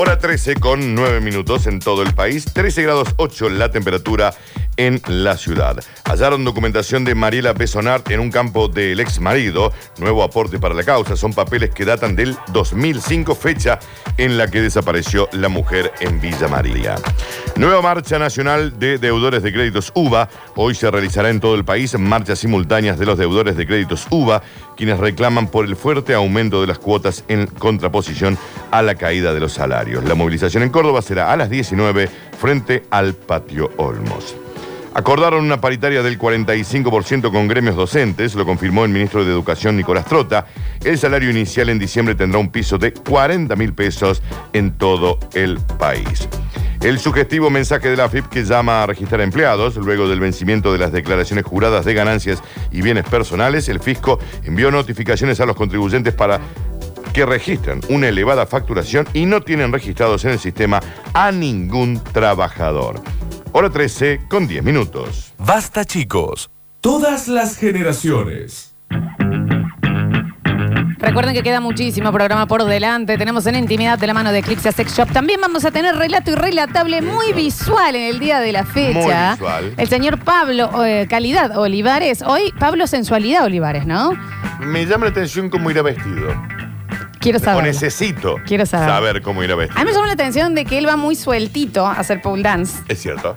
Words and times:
Hora 0.00 0.16
13 0.16 0.54
con 0.54 0.94
9 0.94 1.20
minutos 1.20 1.66
en 1.66 1.80
todo 1.80 2.04
el 2.04 2.14
país, 2.14 2.44
13 2.44 2.84
grados 2.84 3.08
8 3.16 3.48
la 3.48 3.72
temperatura 3.72 4.32
en 4.78 5.02
la 5.06 5.36
ciudad. 5.36 5.76
Hallaron 6.04 6.44
documentación 6.44 7.04
de 7.04 7.14
Mariela 7.14 7.52
Besonart 7.52 8.10
en 8.10 8.20
un 8.20 8.30
campo 8.30 8.68
del 8.68 9.00
ex 9.00 9.20
marido. 9.20 9.72
Nuevo 9.98 10.22
aporte 10.22 10.58
para 10.58 10.74
la 10.74 10.84
causa. 10.84 11.16
Son 11.16 11.34
papeles 11.34 11.70
que 11.70 11.84
datan 11.84 12.16
del 12.16 12.36
2005, 12.52 13.34
fecha 13.34 13.78
en 14.16 14.38
la 14.38 14.48
que 14.48 14.62
desapareció 14.62 15.28
la 15.32 15.48
mujer 15.48 15.92
en 16.00 16.20
Villa 16.20 16.48
María. 16.48 16.94
Nueva 17.56 17.82
marcha 17.82 18.18
nacional 18.18 18.78
de 18.78 18.98
deudores 18.98 19.42
de 19.42 19.52
créditos 19.52 19.92
UBA. 19.94 20.28
Hoy 20.54 20.74
se 20.74 20.90
realizará 20.90 21.28
en 21.28 21.40
todo 21.40 21.56
el 21.56 21.64
país 21.64 21.98
marchas 21.98 22.38
simultáneas 22.38 22.98
de 22.98 23.06
los 23.06 23.18
deudores 23.18 23.56
de 23.56 23.66
créditos 23.66 24.06
UBA, 24.10 24.42
quienes 24.76 24.98
reclaman 24.98 25.48
por 25.48 25.64
el 25.64 25.76
fuerte 25.76 26.14
aumento 26.14 26.60
de 26.60 26.68
las 26.68 26.78
cuotas 26.78 27.24
en 27.26 27.46
contraposición 27.46 28.38
a 28.70 28.82
la 28.82 28.94
caída 28.94 29.34
de 29.34 29.40
los 29.40 29.52
salarios. 29.52 30.04
La 30.04 30.14
movilización 30.14 30.62
en 30.62 30.70
Córdoba 30.70 31.02
será 31.02 31.32
a 31.32 31.36
las 31.36 31.50
19 31.50 32.08
frente 32.38 32.84
al 32.90 33.14
patio 33.14 33.70
Olmos. 33.76 34.36
Acordaron 34.94 35.44
una 35.44 35.60
paritaria 35.60 36.02
del 36.02 36.18
45% 36.18 37.30
con 37.30 37.46
gremios 37.46 37.76
docentes, 37.76 38.34
lo 38.34 38.44
confirmó 38.44 38.84
el 38.84 38.90
ministro 38.90 39.24
de 39.24 39.30
Educación 39.30 39.76
Nicolás 39.76 40.06
Trota. 40.06 40.46
El 40.82 40.98
salario 40.98 41.30
inicial 41.30 41.68
en 41.68 41.78
diciembre 41.78 42.14
tendrá 42.14 42.38
un 42.38 42.50
piso 42.50 42.78
de 42.78 42.92
40 42.92 43.54
mil 43.56 43.74
pesos 43.74 44.22
en 44.52 44.72
todo 44.72 45.18
el 45.34 45.58
país. 45.78 46.28
El 46.80 46.98
sugestivo 47.00 47.50
mensaje 47.50 47.90
de 47.90 47.96
la 47.96 48.04
AFIP 48.04 48.26
que 48.28 48.44
llama 48.44 48.82
a 48.82 48.86
registrar 48.86 49.20
empleados, 49.20 49.76
luego 49.76 50.08
del 50.08 50.20
vencimiento 50.20 50.72
de 50.72 50.78
las 50.78 50.92
declaraciones 50.92 51.44
juradas 51.44 51.84
de 51.84 51.92
ganancias 51.92 52.42
y 52.70 52.82
bienes 52.82 53.04
personales, 53.04 53.68
el 53.68 53.80
fisco 53.80 54.18
envió 54.44 54.70
notificaciones 54.70 55.40
a 55.40 55.46
los 55.46 55.56
contribuyentes 55.56 56.14
para 56.14 56.40
que 57.12 57.26
registran 57.26 57.80
una 57.88 58.08
elevada 58.08 58.46
facturación 58.46 59.08
y 59.12 59.26
no 59.26 59.40
tienen 59.40 59.72
registrados 59.72 60.24
en 60.24 60.30
el 60.32 60.38
sistema 60.38 60.80
a 61.14 61.32
ningún 61.32 62.00
trabajador. 62.12 63.02
Hora 63.58 63.70
13 63.70 64.20
con 64.28 64.46
10 64.46 64.62
minutos. 64.62 65.34
Basta 65.36 65.84
chicos. 65.84 66.48
Todas 66.80 67.26
las 67.26 67.56
generaciones. 67.56 68.76
Recuerden 70.98 71.34
que 71.34 71.42
queda 71.42 71.60
muchísimo 71.60 72.12
programa 72.12 72.46
por 72.46 72.62
delante. 72.62 73.18
Tenemos 73.18 73.48
en 73.48 73.56
intimidad 73.56 73.98
de 73.98 74.06
la 74.06 74.14
mano 74.14 74.30
de 74.30 74.38
Eclipse 74.38 74.70
Sex 74.70 74.96
Shop. 74.96 75.10
También 75.10 75.40
vamos 75.40 75.64
a 75.64 75.72
tener 75.72 75.96
relato 75.96 76.30
y 76.30 76.34
relatable 76.36 77.02
muy 77.02 77.32
visual 77.32 77.96
en 77.96 78.02
el 78.02 78.20
día 78.20 78.38
de 78.38 78.52
la 78.52 78.64
fecha. 78.64 79.30
Muy 79.30 79.48
visual. 79.48 79.74
El 79.76 79.88
señor 79.88 80.20
Pablo 80.22 80.84
eh, 80.84 81.08
Calidad 81.10 81.58
Olivares. 81.58 82.22
Hoy 82.22 82.54
Pablo 82.60 82.86
Sensualidad 82.86 83.44
Olivares, 83.44 83.86
¿no? 83.86 84.12
Me 84.60 84.86
llama 84.86 85.06
la 85.06 85.10
atención 85.10 85.50
cómo 85.50 85.68
irá 85.68 85.82
vestido. 85.82 86.28
Quiero 87.20 87.38
O 87.38 87.42
saber. 87.42 87.64
necesito 87.64 88.36
Quiero 88.46 88.64
saber. 88.66 89.22
cómo 89.22 89.42
irá 89.42 89.54
A 89.54 89.56
vestido. 89.56 89.78
mí 89.80 89.84
me 89.86 89.92
llama 89.92 90.06
la 90.06 90.12
atención 90.12 90.54
de 90.54 90.64
que 90.64 90.78
él 90.78 90.86
va 90.88 90.96
muy 90.96 91.14
sueltito 91.16 91.86
a 91.86 91.92
hacer 91.92 92.22
pole 92.22 92.42
dance. 92.42 92.82
Es 92.88 93.00
cierto. 93.02 93.34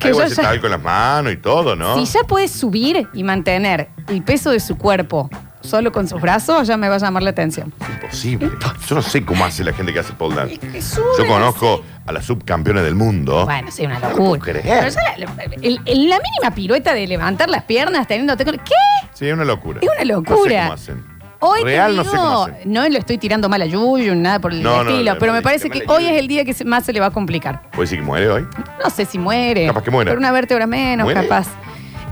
Que 0.00 0.08
Igual 0.10 0.28
yo 0.28 0.34
ya- 0.34 0.42
tal 0.42 0.60
con 0.60 0.70
las 0.70 0.82
manos 0.82 1.32
y 1.32 1.36
todo, 1.36 1.76
¿no? 1.76 1.94
Si 1.94 2.04
ya 2.12 2.24
puede 2.24 2.48
subir 2.48 3.08
y 3.14 3.22
mantener 3.22 3.88
el 4.08 4.22
peso 4.22 4.50
de 4.50 4.60
su 4.60 4.76
cuerpo 4.76 5.30
solo 5.62 5.92
con 5.92 6.06
sus 6.06 6.20
brazos, 6.20 6.66
ya 6.66 6.76
me 6.76 6.90
va 6.90 6.96
a 6.96 6.98
llamar 6.98 7.22
la 7.22 7.30
atención. 7.30 7.72
Imposible. 7.90 8.50
Yo 8.86 8.94
no 8.96 9.00
sé 9.00 9.24
cómo 9.24 9.46
hace 9.46 9.64
la 9.64 9.72
gente 9.72 9.94
que 9.94 10.00
hace 10.00 10.12
pole 10.12 10.34
dance. 10.36 10.58
que 10.58 10.82
sube 10.82 11.04
Yo 11.18 11.26
conozco 11.26 11.82
a 12.04 12.12
la 12.12 12.20
subcampeona 12.20 12.82
del 12.82 12.94
mundo. 12.96 13.46
Bueno, 13.46 13.70
sí, 13.70 13.86
una 13.86 13.98
No 13.98 14.10
lo 14.10 14.16
puedo 14.16 14.34
locura. 14.34 14.52
creer. 14.52 14.78
Pero 14.80 14.88
ya 14.90 15.00
la, 15.16 15.44
el- 15.62 15.80
el- 15.86 16.08
la 16.10 16.18
mínima 16.18 16.54
pirueta 16.54 16.92
de 16.92 17.06
levantar 17.06 17.48
las 17.48 17.62
piernas 17.62 18.06
teniendo... 18.06 18.36
¿Qué? 18.36 18.50
Sí, 19.14 19.26
es 19.26 19.32
una 19.32 19.44
locura. 19.46 19.78
Es 19.80 19.88
una 19.88 20.04
No 20.04 20.20
locura. 20.20 20.50
sé 20.50 20.60
cómo 20.64 20.72
hacen. 20.74 21.13
Hoy 21.46 21.60
te 21.60 21.64
Real 21.66 21.96
no 21.96 22.04
sé 22.04 22.10
cómo 22.10 22.42
hacen. 22.44 22.56
no 22.72 22.88
le 22.88 22.98
estoy 22.98 23.18
tirando 23.18 23.48
mal 23.48 23.60
a 23.62 23.66
Yuyu, 23.66 24.14
nada 24.14 24.38
por 24.38 24.52
el 24.52 24.62
No, 24.62 24.82
no, 24.82 24.90
estilo, 24.90 25.12
no, 25.14 25.18
pero 25.18 25.32
no, 25.32 25.36
me 25.38 25.42
parece 25.42 25.68
que 25.70 25.80
mala 25.80 25.92
hoy 25.92 26.06
es 26.06 26.18
el 26.18 26.26
día 26.28 26.44
que 26.44 26.54
se- 26.54 26.64
más 26.64 26.84
se 26.84 26.92
le 26.92 27.00
va 27.00 27.06
a 27.06 27.10
complicar. 27.10 27.62
¿Puede 27.72 27.82
decir 27.82 27.98
que 27.98 28.04
muere 28.04 28.28
hoy? 28.30 28.46
No 28.82 28.90
sé 28.90 29.04
si 29.04 29.18
muere. 29.18 29.66
Capaz 29.66 29.82
que 29.82 29.90
muera. 29.90 30.10
Por 30.10 30.18
una 30.18 30.32
vértebra 30.32 30.66
menos, 30.66 31.04
¿Muere? 31.04 31.22
capaz. 31.22 31.48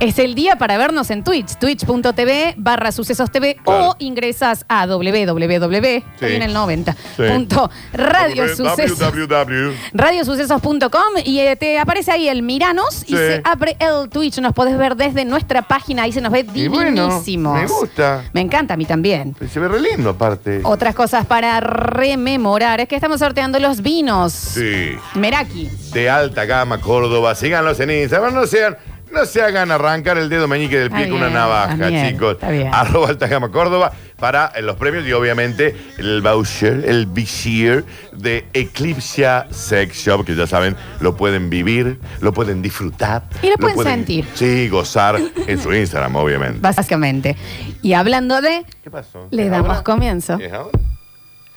Es 0.01 0.19
el 0.19 0.35
día 0.35 0.57
para 0.57 0.77
vernos 0.79 1.11
en 1.11 1.23
Twitch, 1.23 1.57
twitch.tv 1.61 2.55
barra 2.57 2.91
sucesos 2.91 3.31
TV 3.31 3.57
Claro. 3.63 3.91
o 3.91 3.97
ingresas 4.01 4.65
a 4.69 4.85
www, 4.87 6.03
Sí. 6.19 6.25
ahí 6.25 6.35
en 6.37 6.43
el 6.43 6.53
90, 6.53 6.97
Sí. 7.17 7.23
punto 7.29 7.71
radio 7.93 8.49
sucesos. 8.49 8.99
www. 8.99 9.73
Radiosucesos.com 9.93 10.91
y 11.25 11.39
eh, 11.39 11.55
te 11.55 11.79
aparece 11.79 12.11
ahí 12.11 12.29
el 12.29 12.43
Miranos 12.43 13.03
y 13.05 13.13
Sí. 13.13 13.17
se 13.17 13.43
abre 13.45 13.77
el 13.79 14.09
Twitch. 14.09 14.39
Nos 14.41 14.53
podés 14.55 14.77
ver 14.77 14.97
desde 14.97 15.25
nuestra 15.25 15.63
página, 15.63 16.03
ahí 16.03 16.13
se 16.13 16.21
nos 16.21 16.33
ve 16.33 16.47
Y 16.53 16.67
bueno, 16.67 17.07
divinísimos. 17.07 17.61
me 17.61 17.67
gusta. 17.69 18.25
Me 18.33 18.41
encanta 18.41 18.75
a 18.75 18.77
mí 18.77 18.85
también. 18.85 19.37
Se 19.53 19.61
ve 19.61 19.69
re 19.69 19.81
lindo 19.81 20.11
aparte. 20.11 20.63
Otras 20.65 20.97
cosas 20.97 21.27
para 21.27 21.61
rememorar 21.61 22.81
es 22.81 22.89
que 22.89 22.97
estamos 22.97 23.21
sorteando 23.21 23.61
los 23.61 23.83
vinos. 23.83 24.33
Sí. 24.33 24.97
Meraki. 25.15 25.71
De 25.93 26.11
alta 26.11 26.45
gama, 26.45 26.81
Córdoba. 26.81 27.37
Síganlos 27.37 27.79
en 27.79 27.91
Instagram. 27.93 28.35
No 28.35 28.47
sean. 28.49 28.77
No 29.13 29.27
se 29.27 29.43
hagan 29.43 29.71
arrancar 29.71 30.17
el 30.17 30.29
dedo 30.31 30.49
meñique 30.49 30.79
del 30.79 30.91
pie 30.91 31.01
Está 31.03 31.11
con 31.11 31.19
una 31.19 31.27
bien, 31.27 31.39
navaja, 31.39 31.73
está 31.75 31.89
bien, 31.89 32.09
chicos. 32.13 32.33
está 32.35 32.51
bien. 32.51 32.71
Arroba 32.73 33.09
Alta 33.11 33.27
Gama 33.27 33.51
Córdoba 33.51 33.93
para 34.19 34.47
eh, 34.55 34.63
los 34.63 34.77
premios 34.77 35.07
y 35.07 35.13
obviamente 35.13 35.77
el 35.99 36.23
voucher, 36.23 36.85
el 36.87 37.07
visier 37.07 37.85
de 38.13 38.47
Eclipse 38.55 39.27
Sex 39.51 39.97
Shop, 39.97 40.25
que 40.25 40.35
ya 40.35 40.47
saben, 40.47 40.77
lo 41.01 41.15
pueden 41.17 41.51
vivir, 41.51 41.99
lo 42.21 42.33
pueden 42.33 42.63
disfrutar. 42.63 43.25
Y 43.43 43.51
lo 43.51 43.57
pueden 43.57 43.83
sentir. 43.83 44.27
Sí, 44.35 44.69
gozar 44.71 45.21
en 45.47 45.61
su 45.63 45.73
Instagram, 45.75 46.17
obviamente. 46.17 46.61
Básicamente. 46.61 47.37
Y 47.83 47.93
hablando 47.93 48.41
de, 48.41 48.65
¿Qué 48.83 48.91
pasó? 48.91 49.29
le 49.31 49.45
¿Es 49.45 49.51
damos 49.51 49.69
ahora? 49.71 49.83
comienzo 49.83 50.39
¿Es 50.41 50.53
ahora? 50.53 50.71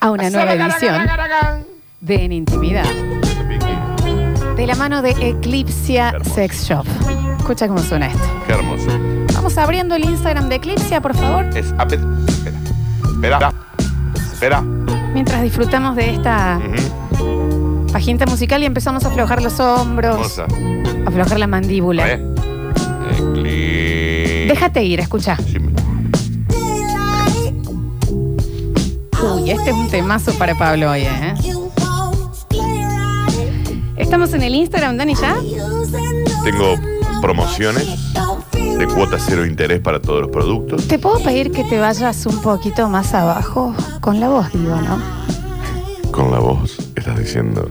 a 0.02 0.12
una 0.12 0.30
nueva 0.30 0.54
edición 0.54 1.08
de 2.02 2.16
En 2.26 2.32
Intimidad. 2.34 2.86
De 4.58 4.68
la 4.68 4.76
mano 4.76 5.02
de 5.02 5.12
Eclipse 5.12 5.96
hermoso. 5.98 6.34
Sex 6.34 6.68
Shop. 6.68 6.86
Escucha 7.46 7.68
cómo 7.68 7.78
suena 7.80 8.08
esto. 8.08 8.24
Qué 8.48 8.54
hermoso. 8.54 8.88
Vamos 9.36 9.56
abriendo 9.60 9.94
el 9.94 10.04
Instagram 10.06 10.50
de 10.50 10.56
Eclipse, 10.56 11.00
por 11.00 11.16
favor. 11.16 11.46
Es 11.56 11.72
apet- 11.76 12.02
Espera. 12.28 12.58
Espera. 13.14 13.54
Espera. 14.34 14.62
Mientras 15.14 15.44
disfrutamos 15.44 15.96
de 15.96 16.16
esta 16.16 16.60
paginta 17.94 18.26
musical 18.26 18.64
y 18.64 18.66
empezamos 18.66 19.06
a 19.06 19.10
aflojar 19.10 19.44
los 19.44 19.60
hombros, 19.60 20.40
Hermosa. 20.40 20.48
aflojar 21.06 21.40
la 21.40 21.46
mandíbula. 21.46 22.08
¿Eh? 22.10 22.26
Déjate 24.50 24.84
ir, 24.84 25.00
escucha. 25.02 25.38
Sí, 25.38 25.60
me- 25.60 25.72
Uy, 29.24 29.52
este 29.52 29.70
es 29.70 29.76
un 29.76 29.88
temazo 29.90 30.34
para 30.40 30.58
Pablo 30.58 30.90
hoy, 30.90 31.02
¿eh? 31.02 31.34
Estamos 33.98 34.34
en 34.34 34.42
el 34.42 34.56
Instagram, 34.56 34.98
Dani, 34.98 35.14
¿ya? 35.14 35.36
Tengo 36.44 36.74
promociones 37.22 38.14
de 38.78 38.88
cuota 38.88 39.18
cero 39.20 39.46
interés 39.46 39.80
para 39.80 40.00
todos 40.02 40.22
los 40.22 40.30
productos. 40.30 40.88
¿Te 40.88 41.00
puedo 41.00 41.20
pedir 41.24 41.52
que 41.52 41.64
te 41.64 41.80
vayas 41.80 42.26
un 42.26 42.42
poquito 42.42 42.90
más 42.90 43.14
abajo? 43.14 43.74
Con 44.02 44.20
la 44.20 44.30
voz, 44.30 44.52
digo, 44.52 44.76
¿no? 44.76 45.02
Con 46.12 46.32
la 46.32 46.40
voz 46.40 46.78
estás 46.96 47.18
diciendo. 47.18 47.70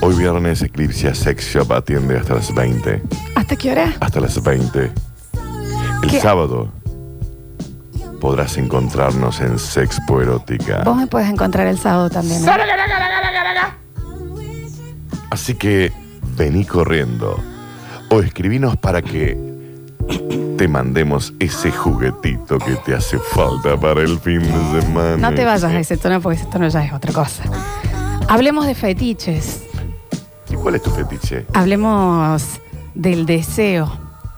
Hoy 0.00 0.14
viernes 0.14 0.62
Eclipse 0.62 1.14
Sex 1.14 1.44
Shop 1.54 1.72
atiende 1.72 2.16
hasta 2.18 2.34
las 2.34 2.54
20. 2.54 3.02
¿Hasta 3.34 3.56
qué 3.56 3.72
hora? 3.72 3.92
Hasta 4.00 4.20
las 4.20 4.42
20. 4.42 4.92
El 6.02 6.10
¿Qué? 6.10 6.20
sábado 6.20 6.70
podrás 8.20 8.56
encontrarnos 8.58 9.40
en 9.40 9.58
Sexpo 9.58 10.20
Erótica. 10.20 10.82
Vos 10.84 10.96
me 10.96 11.06
puedes 11.06 11.28
encontrar 11.28 11.66
el 11.66 11.78
sábado 11.78 12.10
también. 12.10 12.42
¿eh? 12.44 12.50
Así 15.38 15.54
que 15.54 15.92
vení 16.36 16.64
corriendo 16.64 17.40
o 18.10 18.20
escribinos 18.20 18.76
para 18.76 19.00
que 19.00 19.38
te 20.58 20.66
mandemos 20.66 21.32
ese 21.38 21.70
juguetito 21.70 22.58
que 22.58 22.74
te 22.84 22.92
hace 22.92 23.18
falta 23.20 23.78
para 23.78 24.02
el 24.02 24.18
fin 24.18 24.40
de 24.40 24.82
semana. 24.82 25.16
No 25.16 25.32
te 25.32 25.44
vayas 25.44 25.62
a 25.62 25.78
ese 25.78 25.96
tono 25.96 26.20
porque 26.20 26.40
ese 26.40 26.50
tono 26.50 26.66
ya 26.66 26.84
es 26.84 26.92
otra 26.92 27.12
cosa. 27.12 27.44
Hablemos 28.28 28.66
de 28.66 28.74
fetiches. 28.74 29.62
¿Y 30.50 30.56
cuál 30.56 30.74
es 30.74 30.82
tu 30.82 30.90
fetiche? 30.90 31.46
Hablemos 31.54 32.42
del 32.96 33.24
deseo. 33.24 33.90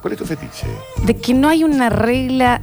¿Cuál 0.03 0.13
es 0.13 0.19
tu 0.19 0.27
fetiche? 0.27 0.67
De 1.07 1.17
que 1.17 1.33
no 1.33 1.49
hay 1.49 1.65
una 1.65 1.89
regla 1.89 2.61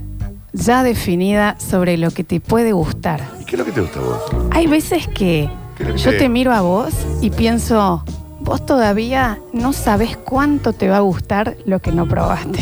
ya 0.53 0.83
definida 0.83 1.59
sobre 1.59 1.97
lo 1.97 2.11
que 2.11 2.23
te 2.23 2.39
puede 2.39 2.71
gustar. 2.71 3.19
¿Y 3.41 3.45
qué 3.45 3.55
es 3.55 3.59
lo 3.59 3.65
que 3.65 3.71
te 3.71 3.81
gusta 3.81 3.99
a 3.99 4.03
vos? 4.03 4.21
Hay 4.51 4.67
veces 4.67 5.07
que 5.07 5.49
¿Qué 5.75 5.85
le 5.85 5.97
yo 5.97 6.15
te 6.15 6.29
miro 6.29 6.53
a 6.53 6.61
vos 6.61 6.93
y 7.21 7.29
pienso, 7.31 8.03
vos 8.47 8.65
todavía 8.65 9.39
no 9.51 9.73
sabés 9.73 10.15
cuánto 10.15 10.71
te 10.71 10.87
va 10.87 10.97
a 10.97 11.01
gustar 11.01 11.57
lo 11.65 11.79
que 11.79 11.91
no 11.91 12.07
probaste. 12.07 12.59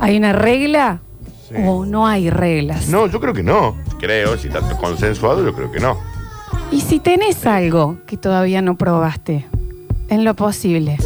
¿Hay 0.00 0.16
una 0.16 0.32
regla 0.32 0.98
Sí. 1.48 1.54
o 1.64 1.86
no 1.86 2.06
hay 2.06 2.30
reglas? 2.30 2.88
No, 2.88 3.06
yo 3.06 3.20
creo 3.20 3.32
que 3.32 3.42
no. 3.42 3.76
Creo, 3.98 4.36
si 4.36 4.48
está 4.48 4.60
consensuado, 4.76 5.44
yo 5.44 5.54
creo 5.54 5.70
que 5.70 5.80
no. 5.80 5.96
Y 6.70 6.80
si 6.80 6.98
tenés 6.98 7.46
algo 7.46 7.98
que 8.06 8.16
todavía 8.16 8.60
no 8.60 8.76
probaste, 8.76 9.46
en 10.08 10.24
lo 10.24 10.34
posible, 10.34 10.98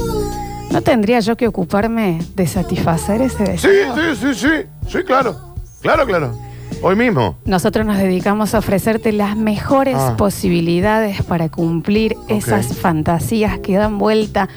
¿no 0.71 0.81
tendría 0.83 1.21
yo 1.21 1.37
que 1.37 1.47
ocuparme 1.47 2.19
de 2.35 2.47
satisfacer 2.47 3.21
ese 3.23 3.59
Sí, 3.59 3.69
deseo? 3.69 3.95
sí, 3.95 4.17
sí, 4.21 4.35
sí. 4.35 4.49
Sí, 4.89 5.05
claro. 5.05 5.37
Claro, 5.83 6.07
claro. 6.07 6.33
Hoy 6.81 6.95
mismo. 6.95 7.37
Nosotros 7.45 7.85
nos 7.85 7.99
dedicamos 7.99 8.55
a 8.55 8.59
ofrecerte 8.59 9.13
las 9.13 9.37
mejores 9.37 9.97
Ah. 9.99 10.15
posibilidades 10.17 11.23
para 11.23 11.49
cumplir 11.49 12.17
esas 12.29 12.77
fantasías 12.77 13.59
que 13.59 13.77
dan 13.77 13.99
vuelta 13.99 14.49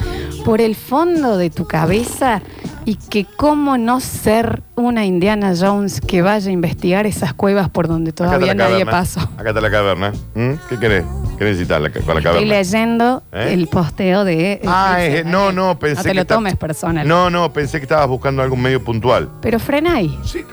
por 0.45 0.61
el 0.61 0.75
fondo 0.75 1.37
de 1.37 1.49
tu 1.49 1.65
cabeza 1.67 2.41
y 2.85 2.95
que 2.95 3.25
cómo 3.25 3.77
no 3.77 3.99
ser 3.99 4.61
una 4.75 5.05
Indiana 5.05 5.53
Jones 5.59 5.99
que 6.01 6.21
vaya 6.21 6.49
a 6.49 6.51
investigar 6.53 7.05
esas 7.07 7.33
cuevas 7.33 7.69
por 7.69 7.87
donde 7.87 8.09
Acá 8.11 8.17
todavía 8.25 8.51
está 8.51 8.63
la 8.63 8.69
nadie 8.69 8.85
caverna. 8.85 8.91
pasó. 8.91 9.19
Acá 9.37 9.49
está 9.49 9.61
la 9.61 9.71
caverna. 9.71 10.13
¿Mm? 10.35 10.51
¿Qué 10.69 10.79
querés? 10.79 11.05
¿Qué 11.37 11.43
necesitas 11.45 11.81
la- 11.81 11.89
con 11.89 12.01
la 12.05 12.13
Estoy 12.13 12.23
caverna? 12.23 12.47
leyendo 12.47 13.23
¿Eh? 13.31 13.49
el 13.53 13.67
posteo 13.67 14.23
de... 14.25 14.61
Ah, 14.67 15.03
es- 15.03 15.25
no, 15.25 15.51
no, 15.51 15.77
pensé 15.79 15.95
No 15.97 16.03
te 16.03 16.09
que 16.09 16.15
lo 16.15 16.25
tomes 16.25 16.55
personal. 16.55 17.07
No, 17.07 17.29
no, 17.31 17.51
pensé 17.51 17.79
que 17.79 17.83
estabas 17.85 18.07
buscando 18.07 18.41
algo 18.43 18.55
medio 18.55 18.83
puntual. 18.83 19.27
Pero 19.41 19.59
frena 19.59 19.95
ahí. 19.95 20.17
Sí. 20.23 20.43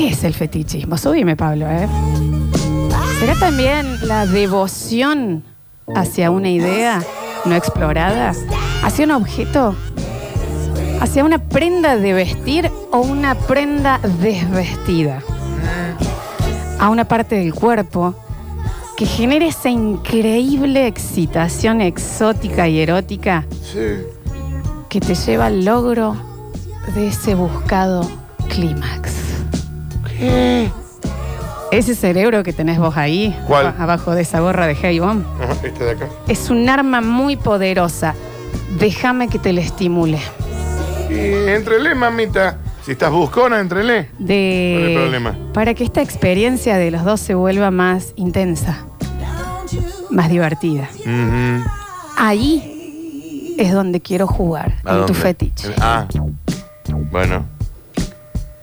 ¿Qué 0.00 0.08
es 0.08 0.24
el 0.24 0.32
fetichismo? 0.32 0.96
Subime, 0.96 1.36
Pablo, 1.36 1.66
¿eh? 1.68 1.86
¿Será 3.18 3.34
también 3.38 4.08
la 4.08 4.24
devoción 4.24 5.44
hacia 5.94 6.30
una 6.30 6.48
idea 6.48 7.02
no 7.44 7.54
explorada? 7.54 8.32
¿Hacia 8.82 9.04
un 9.04 9.10
objeto? 9.10 9.74
¿Hacia 11.02 11.22
una 11.22 11.36
prenda 11.36 11.98
de 11.98 12.14
vestir 12.14 12.70
o 12.92 13.00
una 13.00 13.34
prenda 13.34 14.00
desvestida? 14.22 15.22
A 16.78 16.88
una 16.88 17.04
parte 17.04 17.34
del 17.36 17.52
cuerpo 17.52 18.14
que 18.96 19.04
genere 19.04 19.48
esa 19.48 19.68
increíble 19.68 20.86
excitación 20.86 21.82
exótica 21.82 22.66
y 22.68 22.80
erótica 22.80 23.44
Sí. 23.62 23.98
que 24.88 24.98
te 25.02 25.14
lleva 25.14 25.44
al 25.44 25.62
logro 25.66 26.16
de 26.94 27.08
ese 27.08 27.34
buscado 27.34 28.10
clímax. 28.48 29.19
Ese 31.70 31.94
cerebro 31.94 32.42
que 32.42 32.52
tenés 32.52 32.78
vos 32.78 32.96
ahí, 32.96 33.36
abajo 33.78 34.14
de 34.14 34.22
esa 34.22 34.40
gorra 34.40 34.66
de 34.66 34.74
Hey 34.80 34.98
Bomb, 34.98 35.24
Ajá, 35.40 35.52
este 35.64 35.84
de 35.84 35.90
acá. 35.92 36.08
es 36.28 36.50
un 36.50 36.68
arma 36.68 37.00
muy 37.00 37.36
poderosa. 37.36 38.14
Déjame 38.78 39.28
que 39.28 39.38
te 39.38 39.52
le 39.52 39.60
estimule. 39.62 40.18
Y 41.08 41.48
entrele, 41.50 41.94
mamita. 41.94 42.58
Si 42.84 42.92
estás 42.92 43.12
buscona, 43.12 43.60
entrele. 43.60 44.08
De, 44.18 44.72
¿Cuál 44.74 44.84
es 44.84 44.88
el 44.90 44.94
problema? 45.02 45.52
Para 45.52 45.74
que 45.74 45.84
esta 45.84 46.02
experiencia 46.02 46.76
de 46.76 46.90
los 46.90 47.04
dos 47.04 47.20
se 47.20 47.34
vuelva 47.34 47.70
más 47.70 48.12
intensa, 48.16 48.78
más 50.10 50.28
divertida. 50.30 50.88
Ujú. 51.00 51.70
Ahí 52.16 53.54
es 53.58 53.72
donde 53.72 54.00
quiero 54.00 54.26
jugar, 54.26 54.74
¿A 54.84 54.90
en 54.92 54.96
tu 55.06 55.12
dónde? 55.12 55.14
fetiche. 55.14 55.72
Ah. 55.80 56.06
Bueno. 57.12 57.44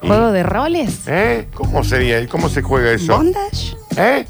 ¿Juego 0.01 0.31
de 0.31 0.43
roles? 0.43 1.01
¿Eh? 1.07 1.47
¿Cómo 1.53 1.83
sería? 1.83 2.25
¿Cómo 2.27 2.49
se 2.49 2.61
juega 2.61 2.91
eso? 2.91 3.17
¿Bondage? 3.17 3.75
¿Eh? 3.97 4.25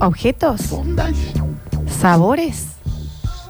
¿Objetos? 0.00 0.70
Bondage. 0.70 1.32
¿Sabores? 2.00 2.66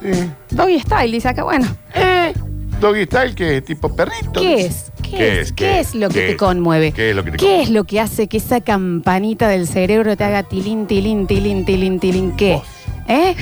Sí. 0.01 0.31
Doggy 0.49 0.79
style, 0.79 1.11
dice 1.11 1.27
acá, 1.27 1.43
bueno. 1.43 1.67
¿Eh? 1.93 2.33
Doggy 2.79 3.03
style, 3.05 3.35
que 3.35 3.61
tipo 3.61 3.93
perrito. 3.95 4.39
¿Qué 4.39 4.65
es? 4.65 4.91
¿Qué, 5.03 5.09
¿Qué 5.11 5.39
es? 5.41 5.47
es? 5.47 5.51
¿Qué 5.53 5.65
¿Qué 5.65 5.79
es 5.79 5.95
lo 5.95 6.07
que 6.09 6.13
¿Qué 6.13 6.19
te 6.27 6.31
es? 6.31 6.37
conmueve? 6.37 6.91
¿Qué 6.91 7.09
es 7.11 7.15
lo 7.15 7.23
que 7.23 7.31
te 7.31 7.37
¿Qué 7.37 7.45
conmueve? 7.45 7.63
es 7.63 7.69
lo 7.69 7.83
que 7.83 7.99
hace 7.99 8.27
que 8.27 8.37
esa 8.37 8.61
campanita 8.61 9.47
del 9.49 9.67
cerebro 9.67 10.15
te 10.17 10.23
haga 10.23 10.43
tilín, 10.43 10.87
tilín, 10.87 11.27
tilín, 11.27 11.65
tilín, 11.65 11.99
tilín? 11.99 12.31
¿Qué? 12.35 12.53
Vos. 12.55 12.63
¿Eh? 13.07 13.35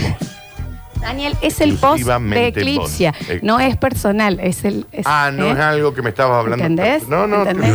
Daniel, 1.02 1.36
es 1.42 1.62
el 1.62 1.76
post 1.76 2.04
de 2.06 2.48
Eclipsia. 2.48 3.14
vos. 3.18 3.30
Eh. 3.30 3.40
No 3.44 3.60
es 3.60 3.78
personal, 3.78 4.40
es 4.42 4.66
el. 4.66 4.86
es- 4.92 5.06
Ah, 5.08 5.32
no 5.34 5.46
¿eh? 5.46 5.52
es 5.52 5.60
algo 5.60 5.94
que 5.94 6.02
me 6.02 6.10
estabas 6.10 6.40
hablando. 6.40 6.66
¿Entendés? 6.66 7.08
No, 7.08 7.28
no. 7.28 7.42
¿Entendés? 7.48 7.74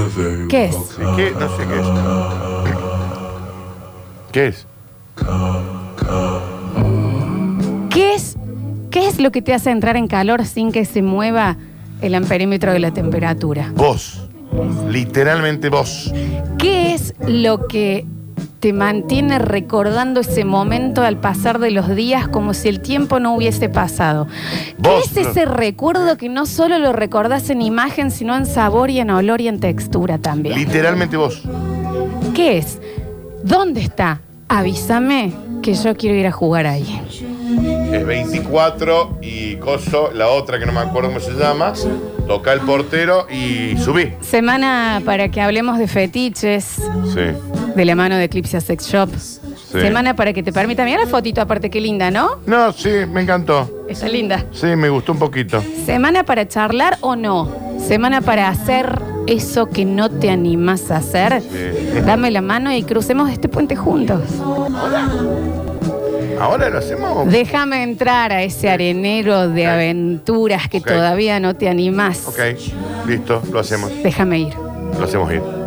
¿Qué 0.49 0.65
es? 0.67 0.77
¿Qué? 1.17 1.33
No 1.39 1.57
sé 1.57 1.65
qué 1.67 1.81
es. 1.81 1.87
¿Qué 4.33 4.47
es? 4.49 4.67
¿Qué 7.91 8.15
es? 8.15 8.37
¿Qué 8.91 9.09
es 9.09 9.19
lo 9.21 9.31
que 9.31 9.43
te 9.43 9.55
hace 9.55 9.71
entrar 9.71 9.97
en 9.97 10.07
calor 10.09 10.45
sin 10.45 10.73
que 10.73 10.85
se 10.85 11.03
mueva 11.03 11.57
el 12.01 12.15
amperímetro 12.15 12.73
de 12.73 12.79
la 12.79 12.93
temperatura? 12.93 13.73
Vos. 13.75 14.29
Literalmente 14.91 15.69
vos. 15.71 16.13
¿Qué 16.59 16.93
es 16.95 17.15
lo 17.27 17.67
que 17.69 18.05
te 18.63 18.73
mantiene 18.73 19.41
recordando 19.41 20.21
ese 20.21 20.45
momento 20.45 21.03
al 21.03 21.19
pasar 21.19 21.59
de 21.59 21.73
los 21.73 21.97
días 21.97 22.29
como 22.29 22.55
si 22.55 22.69
el 22.69 22.79
tiempo 22.79 23.19
no 23.19 23.35
hubiese 23.35 23.69
pasado? 23.69 24.29
¿Qué 24.81 24.89
Vos, 24.89 25.11
es 25.11 25.17
ese 25.27 25.47
recuerdo 25.47 26.17
que 26.17 26.29
no 26.29 26.47
solo 26.47 26.79
lo 26.79 26.93
recordás 26.93 27.51
en 27.51 27.61
imagen, 27.61 28.13
sino 28.13 28.37
en 28.37 28.47
sabor 28.47 28.89
y 28.89 29.01
en 29.01 29.11
olor 29.11 29.41
y 29.41 29.49
en 29.49 29.59
textura 29.59 30.19
también? 30.19 30.55
Literalmente 30.55 31.17
vos. 31.17 31.43
¿Qué 32.37 32.59
es? 32.59 32.79
¿Dónde 33.43 33.81
está? 33.81 34.21
Avísame 34.47 35.33
que 35.61 35.75
yo 35.75 35.97
quiero 35.97 36.17
ir 36.17 36.29
a 36.29 36.33
jugar 36.33 36.69
ahí. 36.69 37.03
Es 37.93 38.07
24 38.07 39.19
y 39.23 39.57
coso, 39.57 40.13
la 40.15 40.29
otra 40.29 40.61
que 40.61 40.67
no 40.67 40.73
me 40.73 40.81
acuerdo 40.81 41.09
cómo 41.09 41.19
se 41.19 41.33
llama. 41.33 41.73
Toca 42.29 42.53
el 42.53 42.61
portero 42.61 43.27
y 43.29 43.77
subí. 43.79 44.13
Semana 44.21 45.03
para 45.05 45.31
que 45.31 45.41
hablemos 45.41 45.79
de 45.79 45.89
fetiches, 45.89 46.77
Sí. 47.13 47.52
De 47.75 47.85
la 47.85 47.95
mano 47.95 48.17
de 48.17 48.25
Eclipse 48.25 48.61
Sex 48.61 48.87
Shop. 48.89 49.09
Semana 49.71 50.15
para 50.15 50.33
que 50.33 50.43
te 50.43 50.53
permita. 50.53 50.85
Mira 50.85 51.01
la 51.01 51.07
fotito 51.07 51.41
aparte, 51.41 51.71
qué 51.71 51.81
linda, 51.81 52.11
¿no? 52.11 52.37
No, 52.47 52.73
sí, 52.73 52.91
me 53.11 53.23
encantó. 53.23 53.87
Está 53.89 54.07
linda. 54.09 54.45
Sí, 54.53 54.67
me 54.77 54.89
gustó 54.91 55.13
un 55.13 55.19
poquito. 55.19 55.63
Semana 55.87 56.25
para 56.25 56.47
charlar 56.47 56.99
o 57.01 57.17
no. 57.17 57.51
Semana 57.79 58.21
para 58.21 58.49
hacer 58.49 59.01
eso 59.27 59.67
que 59.71 59.85
no 59.85 60.11
te 60.11 60.31
animas 60.31 60.91
a 60.91 60.97
hacer. 60.97 61.41
Sí. 61.41 62.01
Dame 62.05 62.31
la 62.31 62.43
mano 62.43 62.73
y 62.73 62.83
crucemos 62.83 63.31
este 63.31 63.49
puente 63.49 63.75
juntos. 63.75 64.21
Ahora 66.41 66.69
lo 66.71 66.79
hacemos. 66.79 67.31
Déjame 67.31 67.83
entrar 67.83 68.33
a 68.33 68.43
ese 68.43 68.69
arenero 68.69 69.49
de 69.49 69.67
Ok. 69.69 69.73
aventuras 69.73 70.69
que 70.69 70.79
Ok. 70.79 70.87
todavía 70.89 71.39
no 71.41 71.55
te 71.55 71.69
animas. 71.69 72.27
Ok, 72.27 72.41
listo, 73.07 73.43
lo 73.53 73.61
hacemos. 73.61 73.91
Déjame 74.03 74.41
ir. 74.41 74.55
Lo 74.99 75.05
hacemos 75.05 75.33
ir. 75.33 75.62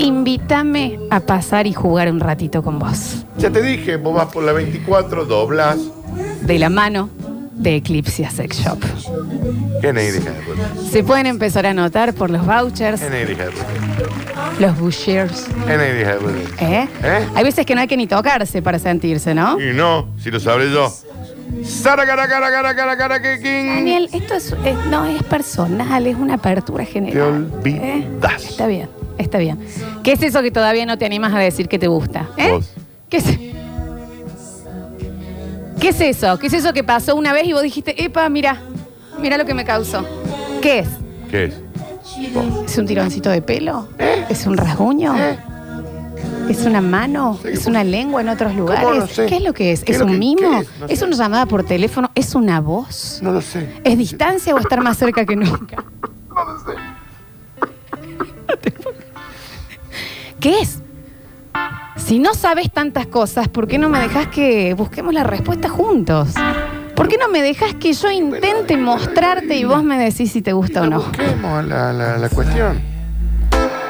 Invítame 0.00 0.98
a 1.10 1.20
pasar 1.20 1.66
y 1.66 1.74
jugar 1.74 2.10
un 2.10 2.20
ratito 2.20 2.62
con 2.62 2.78
vos. 2.78 3.24
Ya 3.36 3.50
te 3.50 3.60
dije, 3.60 3.96
vos 3.98 4.14
vas 4.14 4.32
por 4.32 4.42
la 4.42 4.52
24, 4.52 5.26
doblas. 5.26 5.76
De 6.40 6.58
la 6.58 6.70
mano 6.70 7.10
de 7.52 7.76
Eclipse 7.76 8.26
Sex 8.30 8.60
Shop. 8.64 8.78
¿Qué 9.82 9.92
de 9.92 10.10
puta? 10.20 10.30
Se 10.90 11.04
pueden 11.04 11.26
empezar 11.26 11.66
a 11.66 11.70
anotar 11.70 12.14
por 12.14 12.30
los 12.30 12.46
vouchers, 12.46 13.02
¿Qué 13.02 13.10
negra 13.10 13.32
hija 13.32 13.44
de 13.44 13.50
puta? 13.50 13.66
los 14.58 14.78
bushiers. 14.80 15.46
¿Qué 15.66 15.76
de 15.76 16.14
puta? 16.16 16.64
¿Eh? 16.64 16.88
¿Eh? 17.02 17.26
Hay 17.34 17.44
veces 17.44 17.66
que 17.66 17.74
no 17.74 17.82
hay 17.82 17.86
que 17.86 17.98
ni 17.98 18.06
tocarse 18.06 18.62
para 18.62 18.78
sentirse, 18.78 19.34
¿no? 19.34 19.60
Y 19.60 19.74
no, 19.74 20.08
si 20.18 20.30
lo 20.30 20.40
sabré 20.40 20.72
yo. 20.72 20.90
Sara, 21.62 22.06
cara, 22.06 22.26
cara, 22.26 22.50
cara, 22.50 22.74
cara, 22.74 22.96
cara, 22.96 23.20
que 23.20 23.38
king. 23.38 23.66
Daniel, 23.68 24.08
esto 24.14 24.32
es, 24.34 24.54
es- 24.64 24.86
no 24.88 25.04
es 25.04 25.22
personal, 25.24 26.06
es 26.06 26.16
una 26.16 26.34
apertura 26.34 26.86
general. 26.86 27.50
Te 27.62 27.70
¿eh? 27.70 28.06
olvidas. 28.08 28.44
Está 28.44 28.66
bien, 28.66 28.88
está 29.20 29.38
bien. 29.38 29.58
¿Qué 30.02 30.12
es 30.12 30.22
eso 30.22 30.42
que 30.42 30.50
todavía 30.50 30.86
no 30.86 30.98
te 30.98 31.04
animas 31.06 31.32
a 31.34 31.38
decir 31.38 31.68
que 31.68 31.78
te 31.78 31.86
gusta? 31.88 32.28
¿eh? 32.36 32.50
Vos. 32.52 32.70
¿Qué 33.08 33.16
es? 33.18 33.24
¿Qué 35.80 35.88
es 35.88 36.00
eso? 36.00 36.38
¿Qué 36.38 36.48
es 36.48 36.52
eso 36.52 36.72
que 36.72 36.84
pasó 36.84 37.16
una 37.16 37.32
vez 37.32 37.46
y 37.46 37.52
vos 37.52 37.62
dijiste, 37.62 38.02
epa, 38.04 38.28
mira, 38.28 38.60
mira 39.20 39.38
lo 39.38 39.46
que 39.46 39.54
me 39.54 39.64
causó? 39.64 40.04
¿Qué 40.60 40.80
es? 40.80 40.88
¿Qué 41.30 41.44
es? 41.44 41.54
¿Es 42.66 42.76
un 42.78 42.86
tironcito 42.86 43.30
de 43.30 43.40
pelo? 43.40 43.88
¿Eh? 43.98 44.24
¿Es 44.28 44.46
un 44.46 44.56
rasguño? 44.58 45.16
¿Eh? 45.16 45.38
¿Es 46.50 46.66
una 46.66 46.80
mano? 46.82 47.38
Sí, 47.42 47.48
¿Es 47.52 47.66
una 47.66 47.82
lengua 47.84 48.20
en 48.20 48.28
otros 48.28 48.50
¿Cómo 48.52 48.62
lugares? 48.66 48.90
no 48.98 49.06
sé? 49.06 49.26
¿Qué 49.26 49.36
es 49.36 49.42
lo 49.42 49.54
que 49.54 49.72
es? 49.72 49.84
¿Qué 49.84 49.92
¿Es 49.92 49.98
lo 50.00 50.04
un 50.06 50.12
que- 50.12 50.18
mimo? 50.18 50.60
es? 50.60 50.68
No 50.80 50.86
¿Es 50.86 50.98
sé. 50.98 51.04
una 51.06 51.16
llamada 51.16 51.46
por 51.46 51.64
teléfono? 51.64 52.10
¿Es 52.14 52.34
una 52.34 52.60
voz? 52.60 53.20
No 53.22 53.32
lo 53.32 53.40
sé. 53.40 53.68
¿Es 53.84 53.96
distancia 53.96 54.54
o 54.54 54.58
estar 54.58 54.82
más 54.82 54.98
cerca 54.98 55.24
que 55.24 55.36
nunca? 55.36 55.84
¿Qué 60.40 60.60
es? 60.60 60.82
Si 61.96 62.18
no 62.18 62.34
sabes 62.34 62.72
tantas 62.72 63.06
cosas, 63.06 63.48
¿por 63.48 63.68
qué 63.68 63.78
no 63.78 63.88
me 63.88 64.00
dejas 64.00 64.28
que 64.28 64.72
busquemos 64.74 65.12
la 65.12 65.22
respuesta 65.22 65.68
juntos? 65.68 66.30
¿Por 66.96 67.08
qué 67.08 67.18
no 67.18 67.28
me 67.28 67.42
dejas 67.42 67.74
que 67.74 67.92
yo 67.92 68.10
intente 68.10 68.76
mostrarte 68.76 69.56
y 69.56 69.64
vos 69.64 69.82
me 69.84 69.98
decís 69.98 70.32
si 70.32 70.40
te 70.42 70.52
gusta 70.52 70.82
o 70.82 70.86
no? 70.86 71.00
Busquemos 71.00 71.64
la, 71.66 71.92
la, 71.92 72.16
la 72.16 72.28
cuestión. 72.30 72.80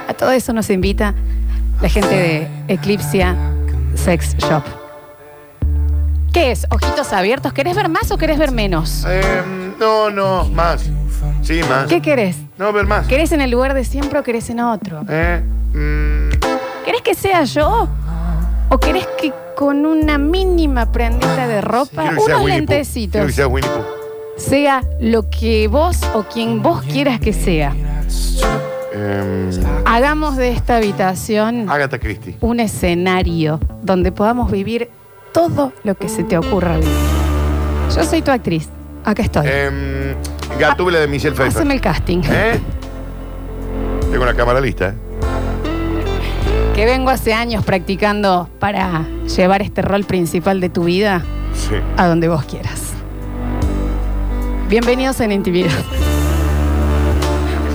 A 0.08 0.14
todo 0.14 0.32
eso 0.32 0.52
nos 0.52 0.68
invita 0.70 1.14
la 1.80 1.88
gente 1.88 2.08
de 2.08 2.48
Eclipsia 2.68 3.36
Sex 3.94 4.36
Shop. 4.38 4.64
¿Qué 6.32 6.50
es? 6.52 6.66
¿Ojitos 6.70 7.12
abiertos? 7.12 7.52
¿Querés 7.52 7.76
ver 7.76 7.88
más 7.88 8.10
o 8.10 8.18
querés 8.18 8.38
ver 8.38 8.52
menos? 8.52 9.04
Em, 9.04 9.78
no, 9.78 10.10
no, 10.10 10.44
más. 10.48 10.88
Sí, 11.42 11.60
más. 11.68 11.86
¿Qué 11.88 12.00
querés? 12.00 12.36
No, 12.58 12.72
ver 12.72 12.86
más. 12.86 13.06
¿Querés 13.06 13.32
en 13.32 13.40
el 13.40 13.50
lugar 13.50 13.74
de 13.74 13.84
siempre 13.84 14.18
o 14.18 14.22
querés 14.22 14.50
en 14.50 14.60
otro? 14.60 15.04
Eh, 15.08 15.42
mm, 15.74 16.19
¿Querés 17.02 17.16
que 17.16 17.22
sea 17.22 17.44
yo? 17.44 17.88
¿O 18.68 18.78
querés 18.78 19.06
que 19.18 19.32
con 19.56 19.86
una 19.86 20.18
mínima 20.18 20.92
prendita 20.92 21.46
de 21.46 21.60
ropa, 21.60 22.02
sea 22.02 22.36
unos 22.36 22.44
lentecitos, 22.46 23.26
que 23.26 23.32
sea 24.36 24.82
lo 25.00 25.30
que 25.30 25.68
vos 25.68 25.98
o 26.14 26.24
quien 26.24 26.62
vos 26.62 26.82
quieras 26.82 27.18
que 27.20 27.32
sea? 27.32 27.74
Em, 28.92 29.50
Hagamos 29.86 30.36
de 30.36 30.50
esta 30.50 30.76
habitación 30.76 31.70
Agatha 31.70 31.98
Christie. 31.98 32.36
un 32.40 32.60
escenario 32.60 33.60
donde 33.82 34.12
podamos 34.12 34.50
vivir 34.50 34.90
todo 35.32 35.72
lo 35.84 35.94
que 35.94 36.08
se 36.08 36.22
te 36.24 36.36
ocurra 36.36 36.76
vivir. 36.76 36.90
Yo 37.96 38.04
soy 38.04 38.20
tu 38.20 38.30
actriz. 38.30 38.68
Acá 39.04 39.22
estoy. 39.22 39.46
Em, 39.48 40.14
Gatúbela 40.58 40.98
de 41.00 41.06
Michelle 41.06 41.34
Pfeiffer. 41.34 41.56
Haceme 41.62 41.74
el 41.74 41.80
casting. 41.80 42.20
¿Eh? 42.24 42.60
Tengo 44.10 44.22
una 44.22 44.34
cámara 44.34 44.60
lista. 44.60 44.94
Que 46.80 46.86
vengo 46.86 47.10
hace 47.10 47.34
años 47.34 47.62
practicando 47.62 48.48
para 48.58 49.04
llevar 49.36 49.60
este 49.60 49.82
rol 49.82 50.04
principal 50.04 50.62
de 50.62 50.70
tu 50.70 50.84
vida 50.84 51.22
Sí. 51.52 51.74
a 51.98 52.06
donde 52.06 52.26
vos 52.26 52.42
quieras. 52.46 52.94
Bienvenidos 54.66 55.20
en 55.20 55.32
Intimidad, 55.32 55.68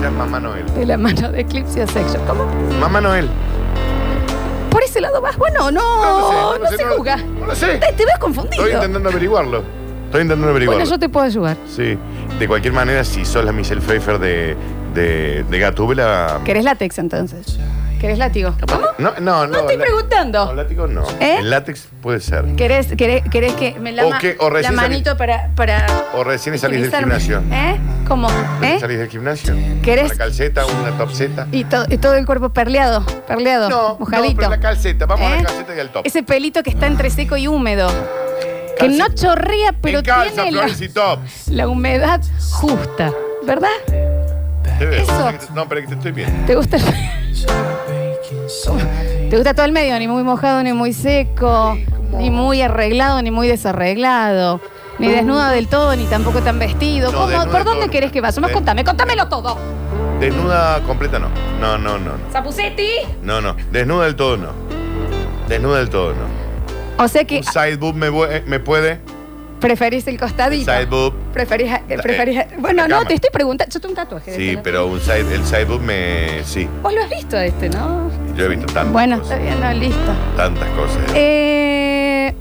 llama 0.02 0.24
Mamá 0.24 0.40
Noel. 0.40 0.66
de 0.74 0.86
la 0.86 0.96
mano 0.98 1.30
de 1.30 1.42
Eclipse 1.42 1.86
Section. 1.86 2.20
¿Cómo? 2.26 2.46
Mamá 2.80 3.00
Noel. 3.00 3.28
¿Por 4.70 4.82
ese 4.82 5.00
lado 5.00 5.20
vas? 5.20 5.36
Bueno, 5.36 5.70
no, 5.70 6.58
no, 6.58 6.68
se 6.68 6.84
no- 6.84 6.94
juzga. 6.96 7.16
No 7.18 7.46
lo 7.46 7.54
sé. 7.54 7.78
Te, 7.78 7.92
te 7.92 8.04
ves 8.04 8.18
confundido. 8.18 8.64
Estoy 8.64 8.74
intentando 8.74 9.08
averiguarlo. 9.08 9.58
Estoy 10.06 10.22
intentando 10.22 10.48
averiguarlo. 10.50 10.80
Bueno, 10.80 10.90
yo 10.90 10.98
te 10.98 11.08
puedo 11.08 11.26
ayudar. 11.26 11.56
Sí. 11.68 11.96
De 12.40 12.48
cualquier 12.48 12.72
manera, 12.74 13.04
si 13.04 13.24
sos 13.24 13.44
la 13.44 13.52
Michelle 13.52 13.80
Pfeiffer 13.82 14.18
de, 14.18 14.56
de, 14.96 15.44
de 15.48 15.58
Gatúbela. 15.60 16.40
¿Querés 16.44 16.64
látex 16.64 16.98
entonces? 16.98 17.56
¿Querés 18.00 18.18
látigo? 18.18 18.54
¿Cómo? 18.68 18.86
No, 18.98 19.12
no, 19.20 19.20
no. 19.20 19.46
No 19.46 19.58
estoy 19.60 19.76
la- 19.78 19.84
preguntando. 19.84 20.46
No, 20.46 20.54
látigo 20.54 20.86
no. 20.86 21.02
¿Eh? 21.20 21.36
El 21.40 21.50
látex 21.50 21.88
puede 22.02 22.20
ser. 22.20 22.44
¿Querés, 22.56 22.88
querés, 22.96 23.22
querés 23.30 23.54
que 23.54 23.74
me 23.80 23.92
lama 23.92 24.16
O 24.16 24.20
que- 24.20 24.36
o 24.38 24.48
la 24.50 24.56
recién 24.56 24.74
manito 24.74 25.16
para, 25.16 25.48
para 25.56 25.86
O 26.14 26.22
recién 26.24 26.58
salís 26.58 26.82
del 26.82 26.94
gimnasio. 27.00 27.42
¿Eh? 27.50 27.78
¿Cómo? 28.06 28.28
¿Recién 28.60 28.76
¿Eh? 28.76 28.80
salís 28.80 28.98
del 28.98 29.08
gimnasio? 29.08 29.54
¿Querés? 29.82 30.06
Una 30.06 30.14
calceta, 30.16 30.66
una 30.66 30.96
topseta. 30.98 31.46
Y, 31.52 31.64
to- 31.64 31.86
y 31.88 31.96
todo 31.98 32.14
el 32.14 32.26
cuerpo 32.26 32.50
perleado, 32.50 33.04
perleado, 33.26 33.68
No, 33.70 33.96
mojadito. 33.98 34.30
no, 34.32 34.36
pero 34.36 34.50
la 34.50 34.60
calceta. 34.60 35.06
Vamos 35.06 35.26
a 35.30 35.34
¿Eh? 35.34 35.38
la 35.38 35.44
calceta 35.44 35.74
y 35.74 35.80
al 35.80 35.90
top. 35.90 36.06
Ese 36.06 36.22
pelito 36.22 36.62
que 36.62 36.70
está 36.70 36.86
entre 36.86 37.10
seco 37.10 37.36
y 37.36 37.46
húmedo. 37.48 37.88
Que 38.78 38.90
no 38.90 39.08
chorrea, 39.14 39.72
pero 39.80 40.00
en 40.00 40.04
calza, 40.04 40.34
tiene 40.42 40.52
la, 40.52 40.58
flores 40.64 40.80
y 40.82 40.88
top. 40.90 41.20
la 41.50 41.66
humedad 41.66 42.20
justa. 42.50 43.10
¿Verdad? 43.46 43.70
Te 44.78 44.84
veo. 44.84 45.02
Eso. 45.02 45.32
No, 45.54 45.66
pero 45.66 45.80
que 45.80 45.86
te 45.86 45.94
estoy 45.94 46.12
bien. 46.12 46.44
¿Te 46.46 46.54
gusta 46.54 46.76
el... 46.76 46.82
¿Te 49.30 49.36
gusta 49.36 49.54
todo 49.54 49.66
el 49.66 49.72
medio? 49.72 49.98
Ni 49.98 50.08
muy 50.08 50.22
mojado, 50.22 50.62
ni 50.62 50.72
muy 50.72 50.92
seco, 50.92 51.76
ni 52.18 52.30
muy 52.30 52.62
arreglado, 52.62 53.22
ni 53.22 53.30
muy 53.30 53.48
desarreglado. 53.48 54.60
Ni 54.98 55.08
desnudo 55.08 55.46
del 55.50 55.68
todo, 55.68 55.94
ni 55.94 56.04
tampoco 56.06 56.40
tan 56.40 56.58
vestido. 56.58 57.12
No, 57.12 57.18
¿Cómo- 57.26 57.50
¿Por 57.52 57.64
dónde 57.64 57.82
todo. 57.82 57.90
querés 57.90 58.12
que 58.12 58.20
vayamos? 58.22 58.48
De- 58.48 58.54
Contame, 58.54 58.82
contámelo 58.84 59.28
todo. 59.28 59.58
Desnuda 60.20 60.80
completa 60.86 61.18
no. 61.18 61.28
No, 61.60 61.76
no, 61.76 61.98
no. 61.98 62.12
¿Sapucetti? 62.32 62.88
No, 63.22 63.40
no. 63.42 63.54
Desnuda 63.70 64.04
del 64.06 64.16
todo 64.16 64.36
no. 64.38 64.48
Desnuda 65.48 65.78
del 65.78 65.90
todo 65.90 66.14
no. 66.14 67.04
O 67.04 67.08
sea 67.08 67.24
que 67.24 67.38
Un 67.38 67.44
side 67.44 67.76
boob 67.76 67.94
me, 67.94 68.08
vue- 68.10 68.42
me 68.46 68.58
puede. 68.58 69.00
preferís 69.60 70.06
el 70.06 70.18
costadito. 70.18 70.72
Side 70.72 70.86
boob. 70.86 71.12
Preferís, 71.34 71.70
eh, 71.72 71.82
preferís- 71.98 72.38
eh, 72.40 72.48
bueno, 72.58 72.82
la 72.82 72.88
no, 72.88 72.96
cama. 72.96 73.08
te 73.08 73.14
estoy 73.14 73.30
preguntando. 73.30 73.70
Yo 73.74 73.80
tengo 73.80 73.92
un 73.92 73.96
tatuaje. 73.96 74.30
de 74.30 74.36
Sí, 74.38 74.42
este, 74.48 74.56
¿no? 74.56 74.62
pero 74.62 74.86
un 74.86 75.00
side, 75.00 75.34
el 75.34 75.44
side 75.44 75.64
boob 75.66 75.82
me. 75.82 76.42
Sí. 76.44 76.66
Vos 76.82 76.94
lo 76.94 77.02
has 77.02 77.10
visto 77.10 77.36
este, 77.38 77.68
¿no? 77.68 78.08
Yo 78.36 78.44
he 78.44 78.48
visto 78.48 78.66
tantas 78.66 78.92
Bueno, 78.92 79.18
cosas. 79.20 79.38
está 79.38 79.42
bien, 79.44 79.60
no, 79.60 79.72
listo. 79.72 80.12
Tantas 80.36 80.68
cosas. 80.70 80.98
Eh, 81.14 82.34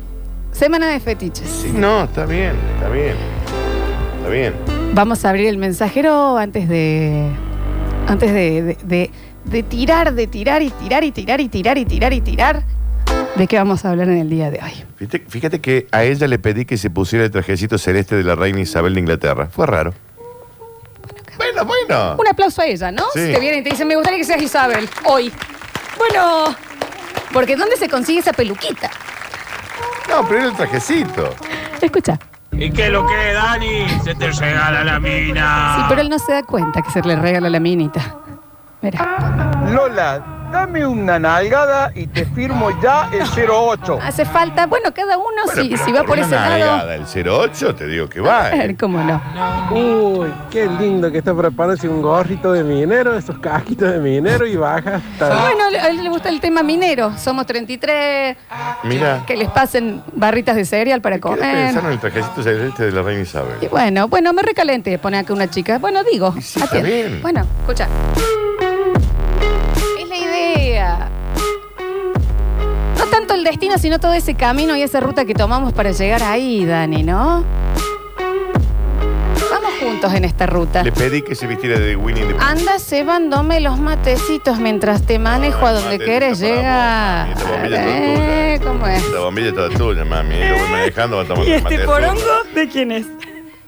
semana 0.52 0.88
de 0.90 1.00
fetiches. 1.00 1.48
Sí, 1.50 1.72
no, 1.74 2.04
está 2.04 2.26
bien, 2.26 2.54
está 2.76 2.90
bien. 2.90 3.16
Está 4.18 4.30
bien. 4.30 4.54
Vamos 4.94 5.24
a 5.26 5.30
abrir 5.30 5.48
el 5.48 5.58
mensajero 5.58 6.38
antes 6.38 6.68
de. 6.68 7.30
Antes 8.08 8.34
de, 8.34 8.62
de- 8.62 8.78
de- 8.84 9.12
de 9.46 9.62
tirar, 9.62 10.14
de 10.16 10.26
tirar 10.26 10.64
y 10.64 10.72
tirar 10.72 11.04
y 11.04 11.12
tirar 11.12 11.40
y 11.40 11.48
tirar 11.50 11.78
y 11.78 11.86
tirar 11.86 12.14
y 12.14 12.22
tirar. 12.22 12.64
¿De 13.36 13.46
qué 13.48 13.58
vamos 13.58 13.86
a 13.86 13.92
hablar 13.92 14.08
en 14.10 14.18
el 14.18 14.30
día 14.30 14.50
de 14.50 14.60
hoy? 14.64 14.72
Fíjate, 14.96 15.20
fíjate 15.30 15.62
que 15.62 15.88
a 15.92 16.04
ella 16.04 16.28
le 16.28 16.40
pedí 16.40 16.66
que 16.66 16.78
se 16.78 16.90
pusiera 16.90 17.26
el 17.26 17.30
trajecito 17.32 17.78
celeste 17.78 18.16
de 18.16 18.24
la 18.24 18.34
reina 18.36 18.60
Isabel 18.62 18.96
de 18.96 19.02
Inglaterra. 19.02 19.48
Fue 19.52 19.68
raro. 19.68 19.94
Bueno, 21.38 21.64
bueno. 21.66 22.16
Un 22.18 22.28
aplauso 22.28 22.62
a 22.62 22.66
ella, 22.66 22.92
¿no? 22.92 23.04
Sí. 23.14 23.28
Si 23.28 23.34
te 23.34 23.40
viene 23.40 23.58
y 23.58 23.62
te 23.64 23.70
dice, 23.70 23.86
me 23.86 23.96
gustaría 23.96 24.18
que 24.20 24.26
seas 24.26 24.42
Isabel, 24.42 24.90
hoy. 25.06 25.32
Bueno, 25.98 26.56
porque 27.34 27.56
¿dónde 27.56 27.78
se 27.78 27.90
consigue 27.90 28.20
esa 28.20 28.34
peluquita? 28.34 28.90
No, 30.10 30.26
pero 30.28 30.40
era 30.42 30.50
el 30.50 30.56
trajecito. 30.56 31.34
Escucha. 31.82 32.20
¿Y 32.52 32.72
qué 32.72 32.86
es 32.86 32.92
lo 32.92 33.06
que, 33.06 33.34
Dani? 33.34 33.90
Se 34.04 34.16
te 34.16 34.32
regala 34.32 34.84
la 34.84 35.00
mina. 35.00 35.76
Sí, 35.78 35.86
pero 35.90 36.02
él 36.02 36.10
no 36.10 36.20
se 36.20 36.32
da 36.32 36.44
cuenta 36.44 36.82
que 36.82 36.90
se 36.92 37.02
le 37.02 37.16
regala 37.16 37.50
la 37.50 37.60
minita. 37.60 38.18
Mira, 38.82 39.52
Lola, 39.72 40.24
dame 40.52 40.86
una 40.86 41.20
nalgada 41.20 41.92
y 41.96 42.08
te 42.08 42.26
firmo 42.26 42.70
ya 42.82 43.10
el 43.12 43.24
08. 43.50 44.00
hace 44.02 44.26
falta, 44.26 44.66
bueno, 44.66 44.94
cada 44.94 45.18
uno 45.18 45.28
Bueno, 45.46 45.62
si, 45.62 45.70
pero 45.70 45.86
si 45.86 45.92
va 45.92 46.04
por 46.04 46.18
una 46.18 46.26
ese 46.26 46.36
lado. 46.36 46.50
nalgada, 46.50 46.96
El 46.96 47.06
08, 47.30 47.76
te 47.76 47.88
digo 47.88 48.08
que 48.10 48.20
va. 48.22 48.46
A 48.46 48.56
¿eh? 48.56 48.58
ver, 48.60 48.78
cómo 48.78 49.00
no. 49.04 49.22
Uy, 49.72 50.32
qué 50.50 50.68
lindo 50.68 51.12
que 51.12 51.18
está 51.20 51.34
preparándose 51.36 51.88
un 51.88 52.02
gorrito 52.02 52.52
de 52.54 52.64
minero, 52.64 53.16
esos 53.18 53.38
casquitos 53.40 53.92
de 53.92 54.00
minero 54.00 54.46
y 54.46 54.56
baja 54.56 54.96
hasta... 54.96 55.28
Bueno, 55.42 55.64
a 55.82 55.88
él 55.90 56.04
le 56.04 56.10
gusta 56.10 56.30
el 56.30 56.40
tema 56.40 56.64
minero. 56.64 57.18
Somos 57.18 57.46
33, 57.46 58.38
Mira. 58.84 59.24
que 59.26 59.36
les 59.38 59.50
pasen 59.50 60.02
barritas 60.14 60.56
de 60.56 60.66
cereal 60.66 61.02
para 61.02 61.20
Quiero 61.20 61.38
comer. 61.38 61.56
pensar 61.68 61.86
en 61.86 61.92
el 61.92 62.00
trajecito 62.00 62.44
celeste 62.44 62.84
de 62.86 62.92
la 62.92 63.02
reina 63.02 63.22
Isabel. 63.22 63.58
Y 63.62 63.68
bueno, 63.68 64.08
bueno, 64.08 64.34
me 64.34 64.42
recalente 64.42 64.98
poner 65.00 65.22
acá 65.22 65.34
una 65.34 65.50
chica. 65.50 65.78
Bueno, 65.80 66.04
digo. 66.04 66.34
Sí, 66.40 66.60
está 66.60 66.66
atiende. 66.66 66.90
bien. 67.10 67.22
Bueno, 67.22 67.46
escucha. 67.62 67.88
No 72.98 73.06
tanto 73.12 73.34
el 73.34 73.44
destino, 73.44 73.78
sino 73.78 74.00
todo 74.00 74.14
ese 74.14 74.36
camino 74.36 74.76
y 74.76 74.82
esa 74.82 75.00
ruta 75.00 75.26
que 75.26 75.34
tomamos 75.34 75.74
para 75.74 75.92
llegar 75.92 76.24
ahí, 76.24 76.66
Dani, 76.66 77.04
¿no? 77.04 77.44
Vamos 79.52 79.72
juntos 79.80 80.14
en 80.14 80.26
esta 80.26 80.46
ruta. 80.46 80.84
Le 80.84 80.92
pedí 80.92 81.22
que 81.22 81.36
se 81.36 81.48
vistiera 81.48 81.80
de 81.80 81.96
Winnie 81.96 82.26
the 82.26 82.34
Pooh. 82.34 82.42
Anda 82.44 82.80
cebándome 82.80 83.60
los 83.62 83.78
matecitos 83.80 84.60
mientras 84.60 85.04
te 85.04 85.18
manejo 85.20 85.66
a 85.66 85.72
donde 85.74 85.98
Mate, 85.98 86.06
querés 86.06 86.40
para 86.40 86.50
vos, 86.52 86.58
llegar. 86.58 87.28
mami. 87.28 87.34
Esta 87.34 87.52
bombilla 87.52 87.78
es 87.78 87.86
toda 87.86 87.96
Eh, 87.98 88.60
tuya. 88.60 88.72
¿Cómo 88.72 88.88
es? 88.88 89.12
La 89.12 89.20
bombilla 89.20 89.48
es 89.50 89.56
toda 89.56 89.70
tuya, 89.70 90.06
mami. 90.06 90.36
Lo 90.40 90.58
voy 90.58 90.70
manejando, 90.70 91.18
va 91.18 91.24
a 91.24 91.26
tomar 91.26 91.48
¿Y 91.48 91.52
este 91.54 91.80
porongo 91.80 92.22
de 92.54 92.70
quién 92.70 92.92
es? 92.92 93.06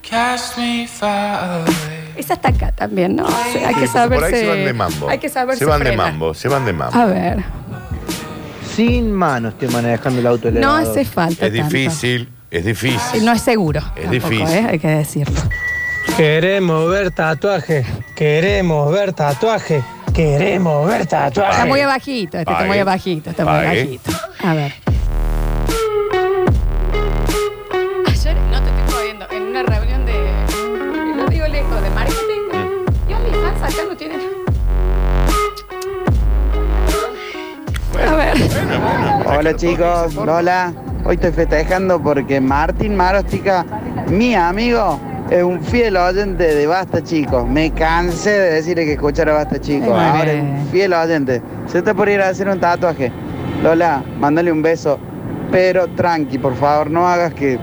Cast 0.09 0.57
me 0.57 0.87
far 0.87 1.61
away. 1.61 1.96
Esa 2.17 2.33
está 2.33 2.49
acá 2.49 2.71
también, 2.71 3.15
¿no? 3.15 3.27
hay 3.27 3.75
que 3.75 3.87
saberse. 3.87 4.25
Por 4.25 4.33
ahí 4.33 4.41
se 4.41 4.47
van 4.47 4.65
de 4.65 4.73
mambo. 4.73 5.09
Hay 5.09 5.19
que 5.19 5.29
saberse 5.29 5.59
Se 5.59 5.65
van 5.65 5.83
de 5.83 5.95
mambo, 5.95 6.33
se 6.33 6.47
van 6.47 6.65
de 6.65 6.73
mambo. 6.73 6.97
A 6.99 7.05
ver, 7.05 7.43
Sin 8.75 9.11
mano 9.11 9.49
estoy 9.49 9.69
manejando 9.69 10.19
el 10.19 10.27
auto 10.27 10.51
no 10.51 10.75
hace 10.75 11.03
falta. 11.05 11.47
Es 11.47 11.53
tanto. 11.53 11.67
difícil, 11.75 12.29
es 12.51 12.65
difícil. 12.65 13.25
no 13.25 13.31
es 13.31 13.41
seguro. 13.41 13.79
Es 13.95 14.03
tampoco, 14.09 14.29
difícil. 14.29 14.47
¿eh? 14.57 14.67
Hay 14.71 14.79
que 14.79 14.87
decirlo. 14.87 15.39
Queremos 16.15 16.89
ver 16.89 17.11
tatuaje, 17.11 17.85
queremos 18.15 18.91
ver 18.91 19.13
tatuaje, 19.13 19.83
queremos 20.13 20.87
ver 20.87 21.05
tatuaje. 21.05 21.51
Está 21.51 21.65
muy 21.65 21.81
abajito, 21.81 22.37
este 22.39 22.51
está 22.51 22.65
muy 22.65 22.79
abajito, 22.79 23.29
está 23.29 23.43
muy 23.43 23.53
Pague. 23.53 23.83
bajito. 23.83 24.11
A 24.43 24.53
ver. 24.53 24.73
Hola 39.37 39.55
chicos, 39.55 40.15
Lola. 40.15 40.73
Hoy 41.05 41.15
estoy 41.15 41.31
festejando 41.31 42.01
porque 42.01 42.41
Martín 42.41 42.95
Marostica, 42.95 43.65
mi 44.07 44.33
amigo, 44.33 44.99
es 45.29 45.43
un 45.43 45.61
fiel 45.63 45.95
oyente 45.95 46.55
de 46.55 46.65
Basta 46.65 47.03
Chicos. 47.03 47.47
Me 47.47 47.71
cansé 47.71 48.31
de 48.31 48.51
decirle 48.55 48.85
que 48.85 48.93
escuchara 48.93 49.33
Basta 49.33 49.59
Chicos. 49.61 49.89
Ay, 49.93 50.19
Ahora 50.19 50.31
bien. 50.33 50.55
es 50.55 50.61
un 50.61 50.67
fiel 50.71 50.93
oyente. 50.93 51.41
Se 51.67 51.77
está 51.79 51.93
por 51.93 52.09
ir 52.09 52.19
a 52.21 52.29
hacer 52.29 52.49
un 52.49 52.59
tatuaje. 52.59 53.11
Lola, 53.61 54.03
mándale 54.19 54.51
un 54.51 54.61
beso. 54.61 54.99
Pero 55.51 55.87
tranqui, 55.89 56.39
por 56.39 56.55
favor, 56.55 56.89
no 56.89 57.07
hagas 57.07 57.33
que 57.33 57.57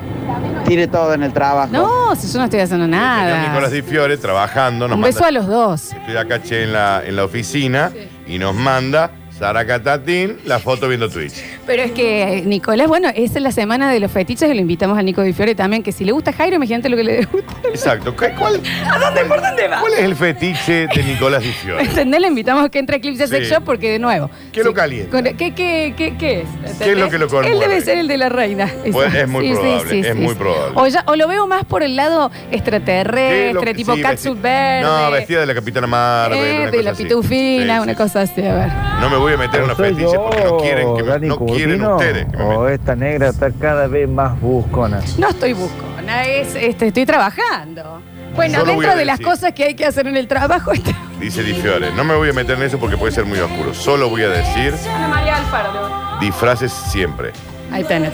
tire 0.65 0.87
todo 0.87 1.13
en 1.13 1.23
el 1.25 1.33
trabajo. 1.33 1.71
No, 1.73 2.15
si 2.17 2.29
yo 2.33 2.39
no 2.39 2.45
estoy 2.45 2.61
haciendo 2.61 2.87
nada. 2.87 3.49
Nicolás 3.49 3.73
Di 3.73 3.83
Fiore 3.83 4.17
trabajando. 4.17 4.87
Nos 4.89 4.95
Un 4.95 5.01
manda- 5.03 5.15
beso 5.17 5.25
a 5.27 5.31
los 5.33 5.47
dos. 5.49 5.93
Estoy 5.93 6.17
acá 6.17 6.41
che, 6.41 6.63
en 6.63 6.73
la, 6.73 7.03
en 7.05 7.17
la 7.17 7.25
oficina 7.25 7.91
y 8.27 8.39
nos 8.39 8.55
manda 8.55 9.11
Saracatatín, 9.39 10.39
la 10.45 10.59
foto 10.61 10.87
viendo 10.89 11.09
Twitch. 11.09 11.35
Pero 11.67 11.83
es 11.83 11.93
que, 11.93 12.43
Nicolás, 12.47 12.87
bueno, 12.89 13.09
esa 13.15 13.39
es 13.39 13.43
la 13.43 13.53
semana 13.53 13.91
de 13.93 13.99
los 14.01 14.11
fetiches 14.11 14.49
y 14.51 14.55
lo 14.55 14.61
invitamos 14.61 14.97
a 14.99 15.03
Nico 15.03 15.23
Di 15.23 15.33
Fiore 15.33 15.55
también, 15.55 15.83
que 15.83 15.93
si 15.93 16.05
le 16.05 16.13
gusta 16.13 16.33
Jairo, 16.33 16.57
imagínate 16.57 16.89
lo 16.89 16.97
que 16.97 17.05
le 17.05 17.25
gusta. 17.33 17.53
Exacto. 17.69 18.15
¿Qué- 18.17 18.33
¿Cuál, 18.39 18.61
¿A 18.91 18.99
dónde, 18.99 19.25
por 19.25 19.41
dónde 19.41 19.69
va? 19.69 19.81
cuál 19.81 19.93
es 19.95 20.01
el 20.01 20.15
fetiche 20.17 20.87
de 20.87 21.03
Nicolás 21.03 21.43
Di 21.43 21.49
¿Me 21.49 21.55
Fiore? 21.55 21.83
entendés? 21.85 22.21
Le 22.21 22.29
invitamos 22.29 22.65
a 22.65 22.69
que 22.69 22.79
entre 22.79 22.97
a 22.97 22.99
Eclipse 22.99 23.27
Sex 23.27 23.49
Sí. 23.49 23.53
Shop 23.55 23.65
porque, 23.65 23.91
de 23.91 23.99
nuevo. 23.99 24.31
¿Qué 24.53 24.63
lo 24.63 24.73
calienta? 24.73 25.11
con- 25.11 25.25
¿Qué, 25.37 25.53
qué, 25.55 25.95
qué, 25.97 26.17
qué 26.17 26.41
es? 26.43 26.77
¿Qué 26.79 26.93
es 26.93 26.99
lo 26.99 27.11
que 27.11 27.19
lo 27.19 27.29
conmueve? 27.29 27.55
Él 27.55 27.61
debe 27.61 27.81
ser 27.81 27.99
el 27.99 28.09
de 28.09 28.17
la 28.19 28.29
reina. 28.29 28.71
Pues 28.93 29.13
es 29.15 29.29
muy 29.29 29.51
probable, 29.53 30.01
es 30.09 30.15
muy 30.17 30.35
probable. 30.35 30.73
O, 30.77 30.87
ya- 30.87 31.05
o 31.07 31.17
lo 31.17 31.27
veo 31.29 31.47
más 31.47 31.65
por 31.65 31.83
el 31.83 31.97
lado 31.97 32.31
¿Qué 32.31 32.37
es 32.37 32.51
lo 32.51 32.57
extraterrestre, 32.57 33.61
que- 33.65 33.75
tipo 33.75 33.95
sí, 33.95 34.03
vesti- 34.03 34.41
verde. 34.41 34.83
No, 34.83 35.11
vestida 35.11 35.41
de 35.41 35.47
la 35.47 35.55
Capitana 35.55 35.87
Marvel. 35.87 36.39
eh, 36.39 36.71
de 36.71 36.83
la 36.83 36.93
pitufina, 36.95 37.77
Sí, 37.79 37.83
una 37.83 37.93
sí. 37.93 37.97
cosa 37.99 38.21
así, 38.23 38.41
a 38.47 38.55
ver. 38.55 38.69
No 39.01 39.11
me 39.11 39.17
voy 39.25 39.33
a 39.35 39.37
meter 39.39 39.61
en 39.63 39.69
los 39.69 39.77
¿Soy 39.77 39.89
fetiches 39.91 40.13
yo, 40.13 40.25
porque 40.25 40.45
no 40.45 40.57
quieren, 40.59 40.97
que 40.97 41.03
me- 41.03 41.09
Dani 41.09 41.29
no 41.29 41.39
quieren 41.39 41.85
ustedes. 41.85 42.27
que 42.27 42.37
me 42.37 42.45
o 42.45 42.61
metan. 42.61 42.73
esta 42.75 42.97
negra 42.97 43.29
está 43.29 43.51
cada 43.53 43.87
vez 43.87 44.09
más 44.09 44.39
buscona. 44.41 45.01
No 45.19 45.29
estoy 45.31 45.53
buscona, 45.55 46.25
es, 46.25 46.55
este, 46.55 46.89
estoy 46.89 47.07
trabajando. 47.07 48.03
Bueno, 48.37 48.59
Yo 48.59 48.65
lo 48.67 48.75
voy 48.75 48.85
dentro 48.85 48.91
a 48.93 48.97
de 48.97 49.05
las 49.05 49.19
decir. 49.19 49.33
cosas 49.33 49.53
que 49.53 49.65
hay 49.65 49.75
que 49.75 49.87
hacer 49.87 50.07
en 50.09 50.17
el 50.17 50.27
trabajo 50.27 50.73
está 50.73 50.91
Dice 51.21 51.43
Di 51.45 51.55
Fiore, 51.55 51.93
no 51.93 52.03
me 52.05 52.15
voy 52.17 52.29
a 52.31 52.33
meter 52.33 52.57
en 52.59 52.65
eso 52.65 52.79
porque 52.79 52.97
puede 52.97 53.13
ser 53.13 53.25
muy 53.25 53.39
oscuro. 53.39 53.73
Solo 53.75 54.11
voy 54.11 54.23
a 54.25 54.29
decir 54.29 54.75
Ana 54.93 55.09
María 55.09 55.37
Alfaro. 55.37 56.19
disfraces 56.21 56.73
siempre. 56.73 57.31
Ahí 57.73 57.83
tenés. 57.85 58.13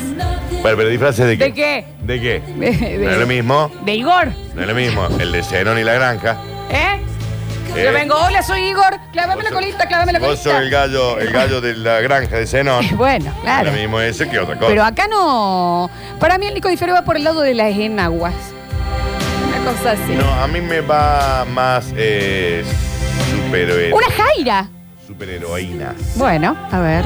Bueno, 0.62 0.76
pero 0.76 0.88
disfraces 0.88 1.26
de 1.26 1.36
qué? 1.38 1.44
¿De 1.44 1.52
qué? 1.54 1.84
¿De 2.02 2.20
qué? 2.20 2.40
De, 2.40 2.98
de- 2.98 3.04
No 3.06 3.10
es 3.10 3.18
lo 3.18 3.26
mismo, 3.26 3.70
de 3.84 3.94
Igor. 3.94 4.28
no 4.54 4.60
es 4.62 4.68
lo 4.68 4.74
mismo. 4.74 5.08
El 5.18 5.32
de 5.32 5.42
Zenón 5.42 5.78
y 5.78 5.84
la 5.84 5.94
granja. 5.94 6.36
¿Eh? 6.70 7.00
¿Eh? 7.76 7.84
Yo 7.84 7.92
vengo, 7.92 8.14
hola, 8.16 8.42
soy 8.42 8.68
Igor. 8.68 8.98
Clávame 9.12 9.42
la 9.42 9.50
colita, 9.50 9.86
clávame 9.86 10.12
la 10.12 10.18
Vos 10.18 10.28
colita. 10.28 10.42
sos 10.50 10.54
el 10.62 10.70
gallo, 10.70 11.18
el 11.18 11.30
gallo 11.32 11.60
de 11.60 11.76
la 11.76 12.00
granja 12.00 12.36
de 12.36 12.46
Zenón. 12.46 12.84
Bueno, 12.96 13.32
claro. 13.42 13.70
Lo 13.70 13.76
mismo 13.76 14.00
ese 14.00 14.28
que 14.28 14.38
otra 14.38 14.56
cosa. 14.56 14.68
Pero 14.68 14.84
acá 14.84 15.06
no. 15.08 15.90
Para 16.18 16.38
mí 16.38 16.46
el 16.46 16.54
Nico 16.54 16.68
Difere 16.68 16.92
va 16.92 17.02
por 17.02 17.16
el 17.16 17.24
lado 17.24 17.40
de 17.40 17.54
las 17.54 17.74
enaguas. 17.76 18.34
Una 19.48 19.72
cosa 19.72 19.92
así. 19.92 20.14
No, 20.14 20.28
a 20.42 20.46
mí 20.46 20.60
me 20.60 20.80
va 20.80 21.44
más 21.46 21.92
eh, 21.96 22.64
superhéroe. 23.46 23.92
Una 23.92 24.06
Jaira. 24.10 24.68
Superheroína. 25.06 25.94
Bueno, 26.16 26.56
a 26.70 26.78
ver. 26.80 27.04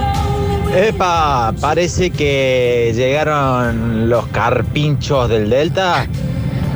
Epa, 0.74 1.52
parece 1.60 2.10
que 2.10 2.92
llegaron 2.94 4.08
los 4.08 4.26
carpinchos 4.28 5.28
del 5.28 5.48
Delta. 5.48 6.06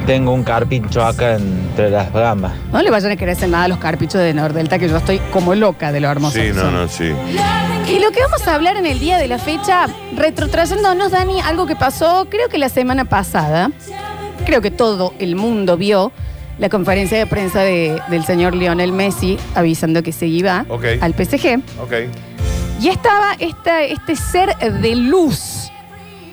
Tengo 0.09 0.33
un 0.33 0.43
carpincho 0.43 1.05
acá 1.05 1.35
entre 1.35 1.91
las 1.91 2.11
gambas. 2.11 2.53
No 2.73 2.81
le 2.81 2.91
vayan 2.91 3.11
a 3.13 3.17
querer 3.17 3.37
hacer 3.37 3.51
nada 3.51 3.65
a 3.65 3.69
los 3.69 3.77
carpichos 3.77 4.19
de 4.23 4.33
Nordelta, 4.33 4.79
que 4.79 4.89
yo 4.89 4.97
estoy 4.97 5.19
como 5.31 5.55
loca 5.55 5.93
de 5.93 6.01
lo 6.01 6.09
hermoso. 6.09 6.33
Sí, 6.33 6.41
que 6.47 6.53
no, 6.55 6.63
son. 6.63 6.75
no, 6.75 6.89
sí. 6.89 7.13
Y 7.91 7.99
lo 8.01 8.11
que 8.11 8.23
vamos 8.23 8.49
a 8.49 8.55
hablar 8.55 8.79
en 8.79 8.87
el 8.87 8.99
día 9.01 9.19
de 9.19 9.29
la 9.29 9.39
fecha, 9.39 9.87
retrotrayéndonos, 10.17 11.11
Dani, 11.13 11.43
algo 11.43 11.67
que 11.67 11.77
pasó, 11.77 12.27
creo 12.31 12.49
que 12.49 12.57
la 12.57 12.71
semana 12.71 13.05
pasada, 13.05 13.71
creo 14.47 14.63
que 14.63 14.71
todo 14.71 15.13
el 15.19 15.37
mundo 15.37 15.77
vio 15.77 16.11
la 16.59 16.71
conferencia 16.71 17.19
de 17.19 17.27
prensa 17.27 17.61
de- 17.61 18.01
del 18.09 18.25
señor 18.25 18.55
Lionel 18.55 18.93
Messi 18.93 19.37
avisando 19.55 20.03
que 20.03 20.13
se 20.13 20.25
iba 20.27 20.65
Ok. 20.71 20.85
al 21.03 21.13
PSG. 21.13 21.61
Ok. 21.83 21.93
Y 22.81 22.89
estaba 22.89 23.35
esta, 23.39 23.83
este 23.83 24.17
ser 24.17 24.57
de 24.57 24.97
luz 24.97 25.71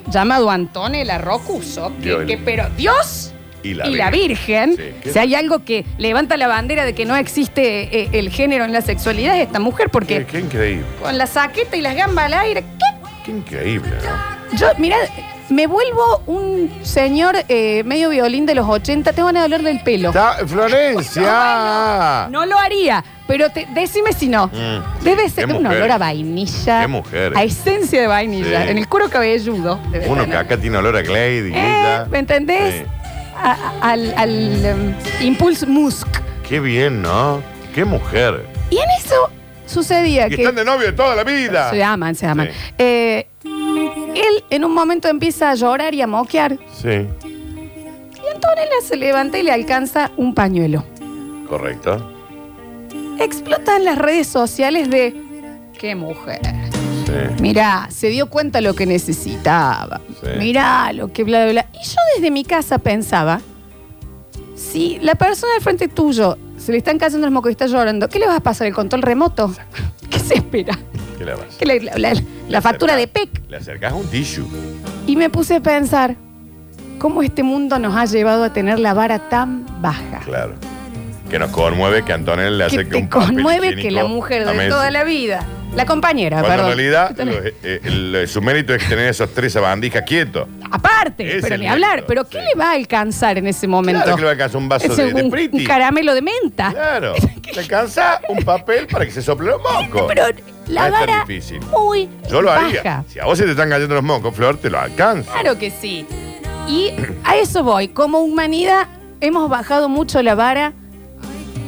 llamado 0.09 0.49
Antonella 0.49 1.17
Rocuso, 1.17 1.91
que, 1.97 2.03
Dios. 2.05 2.23
que- 2.25 2.37
pero 2.37 2.69
Dios 2.77 3.33
Y 3.65 3.73
la 3.73 3.87
y 3.87 3.95
la 3.95 4.09
Virgen. 4.11 4.75
Sí, 4.77 4.83
¿qué? 5.01 5.11
si 5.11 5.19
hay 5.19 5.35
algo 5.35 5.63
que 5.65 5.85
levanta 5.97 6.37
la 6.37 6.47
bandera 6.47 6.85
de 6.85 6.93
que 6.93 7.05
no 7.05 7.15
existe 7.15 8.01
eh, 8.01 8.09
el 8.13 8.29
género 8.29 8.63
en 8.65 8.73
la 8.73 8.81
sexualidad, 8.81 9.35
es 9.37 9.47
esta 9.47 9.59
mujer, 9.59 9.89
porque 9.89 10.19
Qué, 10.19 10.25
qué 10.25 10.39
increíble. 10.39 10.85
con 11.01 11.17
la 11.17 11.27
saqueta 11.27 11.75
y 11.77 11.81
las 11.81 11.95
gambas 11.95 12.25
al 12.25 12.33
aire, 12.35 12.61
¿qué? 12.63 13.07
Qué 13.25 13.31
increíble, 13.31 13.89
¿no? 14.03 14.57
Yo, 14.57 14.67
mira, 14.77 14.97
me 15.49 15.65
vuelvo 15.67 16.21
un 16.27 16.71
señor 16.83 17.35
eh, 17.49 17.83
medio 17.85 18.09
violín 18.09 18.45
de 18.45 18.53
los 18.55 18.67
80, 18.69 19.11
tengo 19.13 19.25
ganas 19.27 19.41
de 19.41 19.45
hablar 19.45 19.61
del 19.63 19.81
pelo. 19.83 20.09
Está- 20.09 20.37
Florencia. 21.19 22.27
No 22.29 22.45
lo 22.45 22.57
haría, 22.57 23.03
pero 23.27 23.49
te- 23.49 23.67
decime 23.73 24.13
si 24.13 24.27
no. 24.27 24.47
Mm. 24.47 25.03
Debe 25.03 25.29
ser 25.29 25.47
Qué 25.47 25.53
un 25.53 25.63
mujer. 25.63 25.77
olor 25.79 25.91
a 25.91 25.97
vainilla. 25.97 26.81
Qué 26.81 26.87
mujer. 26.87 27.33
A 27.35 27.43
esencia 27.43 28.01
de 28.01 28.07
vainilla. 28.07 28.63
Sí. 28.63 28.69
En 28.69 28.77
el 28.77 28.87
cuero 28.87 29.09
cabelludo. 29.09 29.79
debe 29.91 30.07
Uno 30.07 30.25
que 30.25 30.35
acá 30.37 30.57
tiene 30.57 30.77
olor 30.77 30.95
a 30.95 31.01
Glade 31.01 31.49
y 31.49 31.53
Eh. 31.53 31.99
¿Me 32.09 32.19
entendés? 32.19 32.75
Sí. 32.75 32.85
A- 33.35 33.73
al 33.81 34.13
al, 34.17 34.65
em, 34.65 34.95
Impulse 35.21 35.65
Musk. 35.65 36.07
Qué 36.47 36.59
bien, 36.59 37.01
¿no? 37.01 37.41
Qué 37.73 37.85
mujer. 37.85 38.45
Y 38.69 38.77
en 38.77 38.89
eso 38.99 39.29
sucedía 39.65 40.27
Y 40.27 40.31
que. 40.31 40.35
están 40.43 40.55
de 40.55 40.63
novio 40.65 40.93
toda 40.95 41.15
la 41.15 41.23
vida. 41.23 41.69
Se 41.71 41.83
aman, 41.83 42.15
se 42.15 42.25
aman. 42.27 42.47
Sí. 42.47 42.53
Eh, 42.77 43.27
él 43.43 44.43
en 44.49 44.63
un 44.65 44.73
momento 44.73 45.07
empieza 45.07 45.51
a 45.51 45.55
llorar 45.55 45.93
y 45.93 46.01
a 46.01 46.07
moquear. 46.07 46.57
Sí, 46.81 46.89
Y 46.89 48.33
Antonella 48.33 48.81
se 48.83 48.95
levanta 48.95 49.37
y 49.37 49.43
le 49.43 49.51
alcanza 49.51 50.11
un 50.17 50.33
pañuelo. 50.33 50.83
correcto. 51.49 52.11
Explotan 53.19 53.85
las 53.85 53.97
redes 53.97 54.27
sociales 54.27 54.89
de. 54.89 55.13
¡Qué 55.79 55.95
mujer! 55.95 56.41
Sí. 57.05 57.11
Mirá, 57.41 57.87
se 57.91 58.07
dio 58.09 58.27
cuenta 58.29 58.61
lo 58.61 58.73
que 58.73 58.85
necesitaba. 58.85 60.01
Sí. 60.21 60.29
Mirá 60.37 60.91
lo 60.93 61.11
que 61.13 61.23
bla, 61.23 61.43
bla, 61.43 61.51
bla. 61.51 61.65
Y 61.73 61.85
yo 61.85 61.95
desde 62.15 62.31
mi 62.31 62.43
casa 62.43 62.77
pensaba, 62.79 63.41
si 64.55 64.99
la 65.01 65.15
persona 65.15 65.53
al 65.55 65.61
frente 65.61 65.87
tuyo 65.87 66.37
se 66.57 66.71
le 66.71 66.77
están 66.79 66.97
cayendo 66.97 67.27
los 67.27 67.33
mocos 67.33 67.49
y 67.49 67.53
está 67.53 67.67
llorando, 67.67 68.07
¿qué 68.09 68.19
le 68.19 68.27
vas 68.27 68.37
a 68.37 68.39
pasar? 68.41 68.67
¿El 68.67 68.73
control 68.73 69.01
remoto? 69.01 69.53
¿Qué 70.09 70.19
se 70.19 70.35
espera? 70.35 70.77
¿Qué 71.17 71.25
le 71.25 71.33
vas? 71.35 71.55
Que 71.59 71.65
la, 71.65 72.13
la- 72.49 72.61
factura 72.61 72.95
de 72.95 73.07
PEC. 73.07 73.29
Le 73.49 73.57
acercas 73.57 73.93
un 73.93 74.05
tissue. 74.07 74.45
Y 75.07 75.15
me 75.15 75.29
puse 75.29 75.55
a 75.55 75.59
pensar, 75.61 76.15
¿cómo 76.99 77.21
este 77.21 77.43
mundo 77.43 77.77
nos 77.79 77.95
ha 77.95 78.05
llevado 78.05 78.43
a 78.43 78.53
tener 78.53 78.79
la 78.79 78.93
vara 78.93 79.29
tan 79.29 79.65
baja? 79.81 80.21
Claro. 80.25 80.53
Que 81.29 81.39
nos 81.39 81.51
conmueve 81.51 82.03
que 82.03 82.13
Antonella 82.13 82.49
le 82.49 82.57
Que 82.57 82.63
acerque 82.65 82.89
te 82.91 82.97
un 82.97 83.09
papel 83.09 83.27
conmueve 83.35 83.75
que 83.75 83.91
la 83.91 84.05
mujer 84.05 84.47
a 84.47 84.51
de 84.51 84.57
Messi. 84.57 84.69
toda 84.69 84.91
la 84.91 85.03
vida, 85.03 85.43
la 85.75 85.85
compañera, 85.85 86.39
Cuando 86.41 86.49
perdón. 86.49 86.71
en 86.71 86.77
realidad 86.77 87.17
lo- 87.17 87.45
eh, 87.63 87.81
el- 87.83 88.27
su 88.27 88.41
mérito 88.41 88.73
es 88.73 88.87
tener 88.87 89.09
esos 89.09 89.33
tres 89.33 89.53
sabandijas 89.53 90.03
quietos. 90.03 90.47
Aparte, 90.71 91.35
Es 91.37 91.41
pero 91.43 91.55
el 91.55 91.61
ni 91.61 91.67
hablar. 91.67 91.89
mérito, 91.91 92.07
pero 92.07 92.23
sí. 92.23 92.29
¿qué 92.31 92.37
le 92.41 92.55
va 92.59 92.71
a 92.71 92.73
alcanzar 92.73 93.37
en 93.37 93.47
ese 93.47 93.67
momento? 93.67 94.01
Claro 94.03 94.15
que 94.15 94.21
le 94.21 94.25
va 94.25 94.31
a 94.31 94.33
alcanzar 94.33 94.57
un 94.61 94.69
vaso 94.69 94.95
de, 94.95 95.13
de 95.13 95.23
un, 95.51 95.65
caramelo 95.65 96.13
de 96.13 96.21
menta. 96.21 96.71
Claro. 96.71 97.13
Le 97.53 97.61
alcanza 97.61 98.19
un 98.27 98.43
papel 98.43 98.87
para 98.87 99.05
que 99.05 99.11
se 99.11 99.21
sople 99.21 99.47
los 99.47 99.61
mocos. 99.61 100.03
Pero 100.07 100.23
No 100.27 100.33
la 100.73 100.87
es 100.87 100.91
tan 100.93 101.05
vara 101.07 101.19
difícil. 101.25 101.59
muy 101.71 102.09
Yo 102.29 102.41
lo 102.41 102.49
baja. 102.49 102.65
haría. 102.65 103.03
Si 103.07 103.19
a 103.19 103.25
vos 103.25 103.37
se 103.37 103.45
te 103.45 103.51
están 103.51 103.69
cayendo 103.69 103.95
los 103.95 104.03
mocos, 104.03 104.35
Flor, 104.35 104.57
te 104.57 104.69
lo 104.69 104.79
alcanza. 104.79 105.31
Claro 105.31 105.57
que 105.57 105.71
sí. 105.71 106.05
Y 106.67 106.91
a 107.23 107.35
eso 107.37 107.63
voy. 107.63 107.89
Como 107.89 108.19
humanidad 108.19 108.87
hemos 109.21 109.49
bajado 109.49 109.87
mucho 109.87 110.21
la 110.23 110.35
vara 110.35 110.73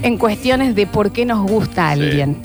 en 0.02 0.18
cuestiones 0.18 0.76
de 0.76 0.88
por 0.88 1.12
qué 1.12 1.26
nos 1.26 1.50
gusta 1.50 1.94
Sí. 1.94 2.02
alguien. 2.02 2.42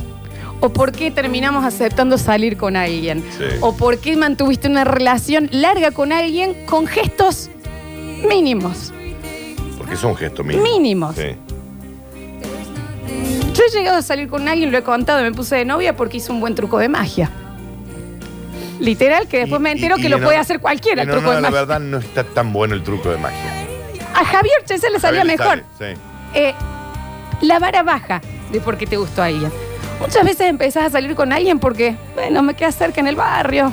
O 0.65 0.69
por 0.73 0.93
qué 0.93 1.11
terminamos 1.11 1.65
aceptando 1.65 2.17
salir 2.19 2.57
con 2.57 2.77
alguien. 2.77 3.25
Sí. 3.37 3.45
O 3.61 3.77
por 3.77 3.99
qué 3.99 4.17
mantuviste 4.17 4.69
una 4.69 4.85
relación 4.85 5.49
larga 5.51 5.91
con 5.91 6.13
alguien 6.13 6.65
con 6.67 6.87
gestos 6.87 7.51
mínimos. 8.29 8.93
Porque 9.77 9.95
es 9.95 10.05
un 10.05 10.15
gesto 10.15 10.45
mínimo. 10.45 10.63
Mínimos. 10.65 11.17
Sí. 11.17 11.35
Yo 13.55 13.63
he 13.69 13.71
llegado 13.77 13.99
a 13.99 14.03
salir 14.03 14.29
con 14.29 14.47
alguien, 14.49 14.71
lo 14.71 14.79
he 14.79 14.83
contado, 14.85 15.21
me 15.23 15.33
puse 15.33 15.57
de 15.57 15.65
novia 15.65 15.97
porque 15.97 16.19
hizo 16.19 16.33
un 16.33 16.39
buen 16.41 16.55
truco 16.55 16.79
de 16.79 16.89
magia. 16.89 17.29
Literal, 18.79 19.27
que 19.29 19.39
después 19.41 19.61
Y- 19.61 19.63
me 19.65 19.73
entero 19.73 19.97
y- 19.99 20.03
que 20.03 20.09
lo 20.09 20.17
en 20.19 20.23
puede 20.23 20.37
hon- 20.37 20.43
hacer 20.43 20.61
cualquiera 20.61 21.03
el 21.03 21.09
en 21.09 21.15
truco 21.15 21.29
honor 21.31 21.35
de 21.35 21.39
a 21.39 21.43
la 21.43 21.51
magia. 21.51 21.61
verdad 21.67 21.81
no 21.81 21.99
está 21.99 22.25
tan 22.25 22.53
bueno 22.53 22.75
el 22.75 22.83
truco 22.85 23.11
de 23.11 23.19
magia. 23.19 23.67
A 24.15 24.25
Javier 24.25 24.55
Chese 24.65 24.91
le 24.91 25.01
salía 25.01 25.25
mejor. 25.25 25.65
sale, 25.77 25.95
sí. 25.97 26.01
Eh, 26.35 26.55
la 27.43 27.59
vara 27.59 27.83
baja 27.83 28.21
de 28.53 28.61
por 28.61 28.79
qué 28.79 28.87
te 28.87 28.97
gustó 28.97 29.23
a 29.23 29.27
alguien. 29.27 29.51
Muchas 30.03 30.25
veces 30.25 30.49
empezás 30.49 30.87
a 30.87 30.91
salir 30.91 31.15
con 31.15 31.33
alguien 31.33 31.61
porque, 31.61 31.95
bueno, 32.15 32.43
me 32.43 32.55
queda 32.55 32.73
cerca 32.73 33.01
en 33.01 33.07
el 33.07 33.15
barrio. 33.15 33.71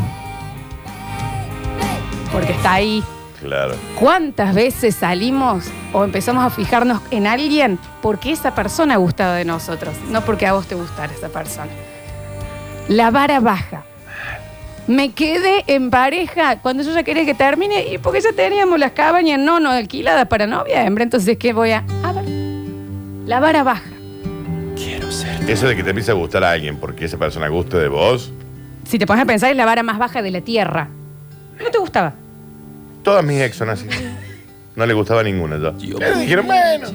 Porque 2.32 2.52
está 2.52 2.74
ahí. 2.74 3.04
Claro. 3.42 3.74
¿Cuántas 4.00 4.54
veces 4.54 4.96
salimos 4.96 5.66
o 5.92 6.04
empezamos 6.04 6.44
a 6.44 6.52
fijarnos 6.52 7.02
en 7.10 7.26
alguien 7.26 7.80
porque 8.04 8.32
esa 8.32 8.54
persona 8.54 8.94
ha 8.94 8.98
gustado 8.98 9.34
de 9.34 9.44
nosotros? 9.44 9.96
No 10.12 10.22
porque 10.22 10.46
a 10.46 10.54
vos 10.54 10.68
te 10.68 10.76
gustara 10.76 11.12
esa 11.12 11.30
persona. 11.30 11.72
La 12.88 13.10
vara 13.10 13.40
baja. 13.40 13.84
Me 14.86 15.12
quedé 15.12 15.64
en 15.66 15.90
pareja 15.90 16.60
cuando 16.60 16.84
yo 16.84 16.94
ya 16.94 17.02
quería 17.02 17.26
que 17.26 17.34
termine 17.34 17.88
y 17.88 17.98
porque 17.98 18.22
ya 18.22 18.34
teníamos 18.34 18.78
las 18.78 18.92
cabañas 18.92 19.40
no, 19.40 19.60
no 19.60 19.72
alquiladas 19.72 20.28
para 20.28 20.46
noviembre. 20.46 21.06
Entonces, 21.06 21.38
¿qué 21.38 21.54
voy 21.54 21.72
a...? 21.72 21.84
A 22.04 22.14
ver. 22.14 22.26
La 23.26 23.40
vara 23.40 23.64
baja. 23.64 23.99
Eso 25.48 25.68
de 25.68 25.76
que 25.76 25.84
te 25.84 25.90
empieza 25.90 26.12
a 26.12 26.16
gustar 26.16 26.44
a 26.44 26.52
alguien 26.52 26.78
porque 26.78 27.06
esa 27.06 27.18
persona 27.18 27.48
guste 27.48 27.78
de 27.78 27.88
vos, 27.88 28.32
Si 28.86 28.98
te 29.00 29.06
pones 29.08 29.24
a 29.24 29.26
pensar, 29.26 29.50
es 29.52 29.58
la 29.58 29.66
vara 29.66 29.82
más 29.84 29.98
baja 29.98 30.22
de 30.22 30.30
la 30.32 30.42
tierra. 30.42 30.88
¿No 31.62 31.70
te 31.72 31.78
gustaba? 31.78 32.14
todas 33.04 33.24
mis 33.26 33.42
ex 33.42 33.56
son 33.56 33.70
así. 33.70 33.86
No 34.76 34.86
le 34.86 34.94
gustaba 34.94 35.24
ninguna 35.24 35.58
yo. 35.58 35.72
Le 36.00 36.16
dijeron, 36.20 36.46
bueno, 36.46 36.88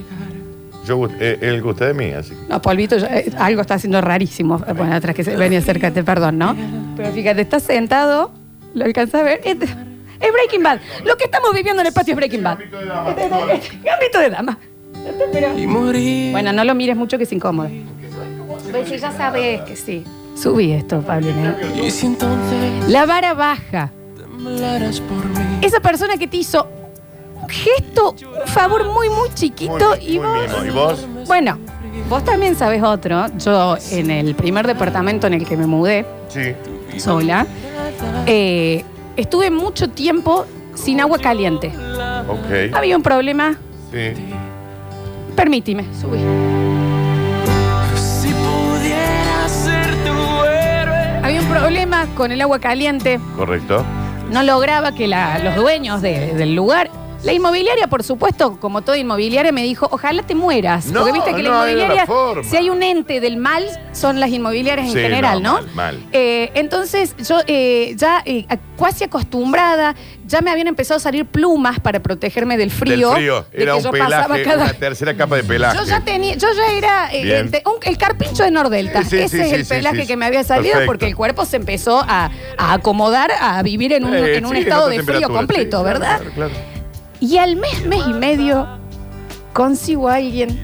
Yo, 0.87 0.98
gust- 0.98 1.16
eh, 1.18 1.38
él 1.40 1.61
gusta 1.62 1.87
de 1.87 1.94
mí, 1.94 2.12
así. 2.12 2.35
No, 2.48 2.61
Polvito, 2.62 2.96
yo- 2.98 3.07
eh, 3.07 3.33
algo 3.38 3.62
está 3.62 3.74
haciendo 3.74 4.00
rarísimo. 4.00 4.62
Eh, 4.68 4.72
Bueno, 4.74 4.94
atrás 4.94 5.14
que 5.16 5.24
se 5.24 5.35
venía, 5.35 5.59
acércate, 5.59 6.05
perdón, 6.05 6.38
¿no? 6.38 6.55
Pero 6.96 7.11
fíjate, 7.11 7.40
está 7.40 7.59
sentado, 7.59 8.31
lo 8.74 8.85
alcanza 8.85 9.20
a 9.20 9.22
ver. 9.22 9.40
Es, 9.44 9.57
es 9.57 10.33
Breaking 10.33 10.62
Bad. 10.62 10.79
Lo 11.05 11.16
que 11.16 11.24
estamos 11.24 11.53
viviendo 11.55 11.81
en 11.81 11.87
el 11.88 11.92
patio 11.94 12.12
es 12.12 12.16
Breaking 12.16 12.42
Bad. 12.44 12.59
Este- 12.61 12.77
este- 13.24 13.55
este- 13.55 13.79
Gambito 13.83 14.18
de 14.20 14.31
dama. 14.31 14.59
Pero- 15.33 15.53
Bueno, 16.33 16.53
no 16.53 16.64
lo 16.64 16.74
mires 16.74 16.96
mucho 16.96 17.16
que 17.18 17.24
es 17.24 17.33
incómodo. 17.33 17.70
Si 18.87 18.99
ya 18.99 19.13
sabes 19.13 19.61
que 19.63 19.77
sí. 19.77 20.05
Subí 20.41 20.73
esto, 20.73 21.01
Pablina. 21.03 21.57
La 22.89 23.07
vara 23.07 23.35
baja. 23.35 23.91
Esa 25.61 25.81
persona 25.81 26.17
que 26.17 26.27
te 26.27 26.37
hizo 26.39 26.67
un 27.41 27.49
gesto, 27.49 28.11
un 28.43 28.47
favor 28.49 28.85
muy, 28.93 29.09
muy 29.09 29.29
chiquito 29.35 29.73
Muy- 29.97 30.07
y 30.15 30.19
muy 30.19 30.27
vos. 30.47 30.63
mimo. 30.63 30.65
¿Y 30.67 30.71
vos? 30.71 31.07
Bueno, 31.27 31.59
vos 32.09 32.25
también 32.25 32.57
sabes 32.57 32.83
otro. 32.83 33.27
Yo, 33.39 33.77
en 33.91 34.11
el 34.11 34.35
primer 34.35 34.67
departamento 34.67 35.27
en 35.27 35.35
el 35.35 35.47
que 35.47 35.57
me 35.57 35.67
mudé, 35.67 36.05
Sí. 36.29 36.55
sola, 36.99 37.47
eh, 38.27 38.85
estuve 39.17 39.51
mucho 39.51 39.89
tiempo 39.89 40.47
sin 40.75 41.01
agua 41.01 41.19
caliente. 41.19 41.69
Ok. 42.29 42.75
Había 42.75 42.97
un 42.97 43.03
problema. 43.03 43.57
Sí. 43.93 44.13
Permíteme, 45.37 45.85
subí. 46.01 46.19
Había 51.55 51.69
un 51.69 51.73
problema 51.75 52.07
con 52.17 52.33
el 52.33 52.40
agua 52.40 52.59
caliente. 52.59 53.21
Correcto. 53.37 53.85
No 54.31 54.43
lograba 54.43 54.93
que 54.93 55.07
la- 55.07 55.38
los 55.38 55.55
dueños 55.55 56.03
de- 56.03 56.35
del 56.35 56.55
lugar. 56.57 56.90
La 57.25 57.33
inmobiliaria, 57.33 57.87
por 57.87 58.03
supuesto, 58.03 58.59
como 58.61 58.83
toda 58.83 58.99
inmobiliaria, 58.99 59.51
me 59.51 59.63
dijo, 59.63 59.89
ojalá 59.91 60.23
te 60.25 60.35
mueras. 60.35 60.87
No, 60.87 61.01
Porque 61.01 61.13
viste 61.13 61.35
que 61.35 61.43
la 61.43 61.49
no 61.49 61.59
otra 61.61 61.73
inmobiliaria, 61.73 62.07
si 62.45 62.57
hay 62.59 62.69
un 62.69 62.83
ente 62.83 63.19
del 63.21 63.39
mal, 63.39 63.65
son 63.93 64.21
las 64.21 64.29
inmobiliarias 64.29 64.89
en 64.89 64.93
Sí, 64.93 64.99
general, 65.01 65.43
no, 65.43 65.55
mal, 65.55 65.71
mal. 65.75 66.01
Eh, 66.13 66.51
entonces, 66.55 67.15
yo 67.27 67.39
eh, 67.47 67.95
ya 67.97 68.23
eh, 68.27 68.45
casi 68.79 69.05
acostumbrada, 69.05 69.95
ya 70.27 70.43
me 70.43 70.51
habían 70.51 70.67
empezado 70.67 70.99
a 70.99 71.01
salir 71.01 71.25
plumas 71.25 71.81
para 71.81 72.01
protegerme 72.03 72.59
del 72.59 72.71
frío. 72.71 73.09
Del 73.09 73.17
frío. 73.17 73.47
de 73.53 73.63
Era 73.63 73.73
que 73.73 73.79
un 73.79 73.85
yo 73.85 73.91
pasaba 73.93 74.25
pelaje, 74.35 74.43
cada- 74.43 74.65
una 74.65 74.75
tercera 74.75 75.17
capa 75.17 75.37
de 75.37 75.45
pelaje. 75.45 75.79
yo 75.79 75.85
ya 75.85 76.01
tenía, 76.01 76.35
yo 76.35 76.49
ya 76.55 76.77
era 76.77 77.11
eh, 77.15 77.23
Bien. 77.25 77.47
ente- 77.51 77.63
un- 77.65 77.81
el 77.85 77.97
carpincho 77.97 78.43
de 78.43 78.51
Nordelta. 78.51 79.03
Sí, 79.03 79.17
Ese 79.17 79.29
sí, 79.39 79.43
es 79.45 79.53
el 79.53 79.65
pelaje 79.67 80.07
que 80.07 80.19
me 80.19 80.27
había 80.27 80.45
salido 80.45 80.73
Perfecto. 80.73 80.87
porque 80.93 81.07
el 81.07 81.17
cuerpo 81.17 81.47
se 81.47 81.57
empezó 81.57 82.01
a, 82.07 82.31
a 82.59 82.73
acomodar 82.75 83.31
a 83.41 83.63
vivir 83.63 83.95
en 83.95 84.05
un, 84.05 84.15
Eh, 84.15 84.37
en 84.37 84.45
un 84.45 84.57
estado 84.57 84.89
de 84.89 85.03
frío 85.03 85.31
completo, 85.31 85.83
¿verdad? 85.83 86.19
claro, 86.19 86.31
claro. 86.35 86.74
Y 87.27 87.39
al 87.39 87.57
mes, 87.57 87.87
mes 87.87 88.03
y 88.07 88.13
medio, 88.13 88.69
consigo 89.55 90.11
a 90.11 90.17
alguien 90.17 90.63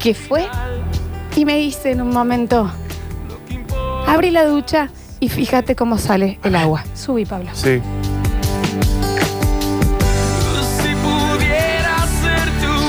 que 0.00 0.12
fue 0.12 0.44
y 1.36 1.44
me 1.44 1.56
dice 1.56 1.92
en 1.92 2.00
un 2.00 2.08
momento, 2.10 2.68
abrí 4.08 4.32
la 4.32 4.44
ducha 4.44 4.90
y 5.20 5.28
fíjate 5.28 5.76
cómo 5.76 5.98
sale 5.98 6.40
el 6.42 6.56
agua. 6.56 6.82
Subí, 6.94 7.24
Pablo. 7.26 7.50
Sí. 7.52 7.80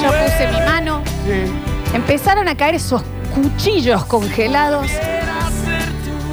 Yo 0.01 0.07
puse 0.07 0.47
mi 0.47 0.65
mano, 0.65 1.03
empezaron 1.93 2.47
a 2.47 2.57
caer 2.57 2.73
esos 2.73 3.03
cuchillos 3.35 4.03
congelados 4.05 4.87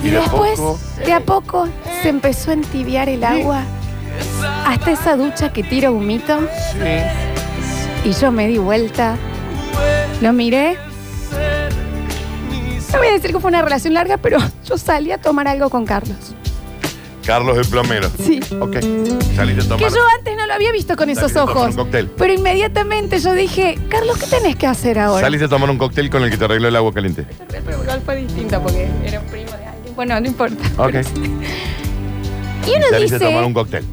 y 0.02 0.08
después, 0.08 0.58
de 1.04 1.12
a 1.12 1.20
poco, 1.20 1.68
se 2.00 2.08
empezó 2.08 2.50
a 2.50 2.54
entibiar 2.54 3.10
el 3.10 3.24
agua 3.24 3.62
hasta 4.68 4.90
esa 4.92 5.16
ducha 5.16 5.52
que 5.52 5.62
tira 5.62 5.90
humito. 5.90 6.38
Y 8.04 8.12
yo 8.12 8.30
me 8.30 8.46
di 8.46 8.58
vuelta, 8.58 9.16
lo 10.20 10.32
miré. 10.32 10.76
No 12.92 12.98
voy 12.98 13.08
a 13.08 13.12
decir 13.12 13.32
que 13.32 13.40
fue 13.40 13.48
una 13.50 13.62
relación 13.62 13.94
larga, 13.94 14.16
pero 14.18 14.38
yo 14.66 14.78
salí 14.78 15.10
a 15.12 15.18
tomar 15.18 15.48
algo 15.48 15.70
con 15.70 15.84
Carlos. 15.84 16.16
Carlos 17.24 17.58
el 17.58 17.66
plomero. 17.66 18.08
Sí. 18.24 18.40
Ok. 18.58 18.76
Saliste 19.36 19.62
a 19.62 19.68
tomar. 19.68 19.78
Que 19.78 19.94
yo 19.94 20.00
antes 20.16 20.34
no 20.36 20.46
lo 20.46 20.54
había 20.54 20.72
visto 20.72 20.96
con 20.96 21.10
esos 21.10 21.30
Saliste 21.30 21.38
a 21.40 21.42
tomar 21.44 21.56
ojos. 21.56 21.70
un 21.76 21.76
cóctel. 21.84 22.10
Pero 22.16 22.32
inmediatamente 22.32 23.18
yo 23.20 23.34
dije, 23.34 23.78
Carlos, 23.90 24.16
¿qué 24.18 24.26
tenés 24.26 24.56
que 24.56 24.66
hacer 24.66 24.98
ahora? 24.98 25.20
Saliste 25.20 25.44
a 25.44 25.48
tomar 25.48 25.68
un 25.68 25.76
cóctel 25.76 26.08
con 26.08 26.22
el 26.22 26.30
que 26.30 26.38
te 26.38 26.44
arregló 26.46 26.68
el 26.68 26.76
agua 26.76 26.92
caliente. 26.94 27.26
Pero 27.48 27.82
igual 27.82 28.00
fue 28.04 28.16
distinto 28.16 28.62
porque 28.62 28.88
era 29.04 29.20
un 29.20 29.26
primo 29.26 29.50
de 29.50 29.66
alguien. 29.66 29.94
Bueno, 29.94 30.18
no 30.20 30.26
importa. 30.26 30.56
Ok. 30.78 30.94
Y 30.94 32.70
uno 32.70 32.86
Saliste 32.90 32.94
a 32.94 32.98
dice, 33.00 33.18
tomar 33.18 33.44
un 33.44 33.52
cóctel. 33.52 33.84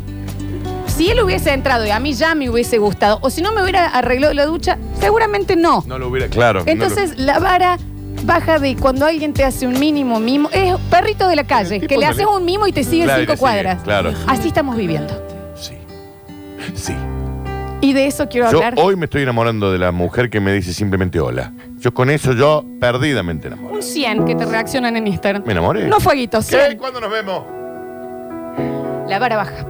Si 0.96 1.10
él 1.10 1.22
hubiese 1.22 1.52
entrado 1.54 1.86
y 1.86 1.90
a 1.90 2.00
mí 2.00 2.14
ya 2.14 2.36
me 2.36 2.50
hubiese 2.50 2.78
gustado, 2.78 3.20
o 3.22 3.30
si 3.30 3.42
no 3.42 3.52
me 3.52 3.62
hubiera 3.62 3.88
arreglado 3.88 4.34
la 4.34 4.46
ducha, 4.46 4.78
seguramente 5.00 5.56
no. 5.56 5.84
No 5.88 5.98
lo 6.00 6.08
hubiera. 6.10 6.28
Claro. 6.30 6.60
no 6.60 6.66
lo- 6.66 6.72
Entonces 6.72 7.18
la 7.18 7.40
vara 7.40 7.78
baja 8.24 8.60
de 8.60 8.76
cuando 8.76 9.06
alguien 9.06 9.34
te 9.34 9.44
hace 9.44 9.68
un 9.68 9.78
mínimo 9.80 10.20
mimo. 10.20 10.50
Es 10.52 10.74
perrito 10.90 11.28
de 11.28 11.36
la 11.36 11.44
calle, 11.44 11.82
que 11.82 11.98
le 11.98 12.06
haces 12.06 12.26
un 12.26 12.44
mimo 12.46 12.66
y 12.68 12.72
te 12.72 12.84
sigue 12.84 13.04
Claro, 13.04 13.20
cinco 13.22 13.34
sigue, 13.34 13.40
cuadras. 13.40 13.84
claro. 13.84 14.14
Así 14.28 14.48
estamos 14.48 14.76
viviendo. 14.78 15.14
Sí. 15.56 15.76
Sí. 16.74 16.96
Y 17.82 17.94
de 17.94 18.08
eso 18.08 18.28
quiero 18.30 18.50
Yo 18.50 18.58
hablar. 18.58 18.74
hoy 18.78 18.96
me 18.96 19.06
estoy 19.06 19.22
enamorando 19.22 19.72
de 19.72 19.78
la 19.78 19.92
mujer 19.92 20.30
que 20.32 20.40
me 20.40 20.52
dice 20.54 20.74
simplemente 20.74 21.20
hola. 21.20 21.52
Yo 21.78 21.94
con 21.94 22.10
eso, 22.10 22.32
yo 22.34 22.64
perdidamente 22.80 23.48
enamoro. 23.48 23.76
Un 23.76 23.84
100 23.84 24.26
que 24.26 24.34
te 24.34 24.46
reaccionan 24.46 24.96
en 24.96 25.06
Instagram. 25.08 25.44
Me 25.46 25.52
enamoré. 25.52 25.88
No 25.88 26.00
fueguitos, 26.00 26.48
¿Qué? 26.48 26.56
100. 26.66 26.78
¿Cuándo 26.80 27.00
nos 27.02 27.12
vemos? 27.12 27.44
La 29.08 29.20
vara 29.20 29.36
baja. 29.36 29.68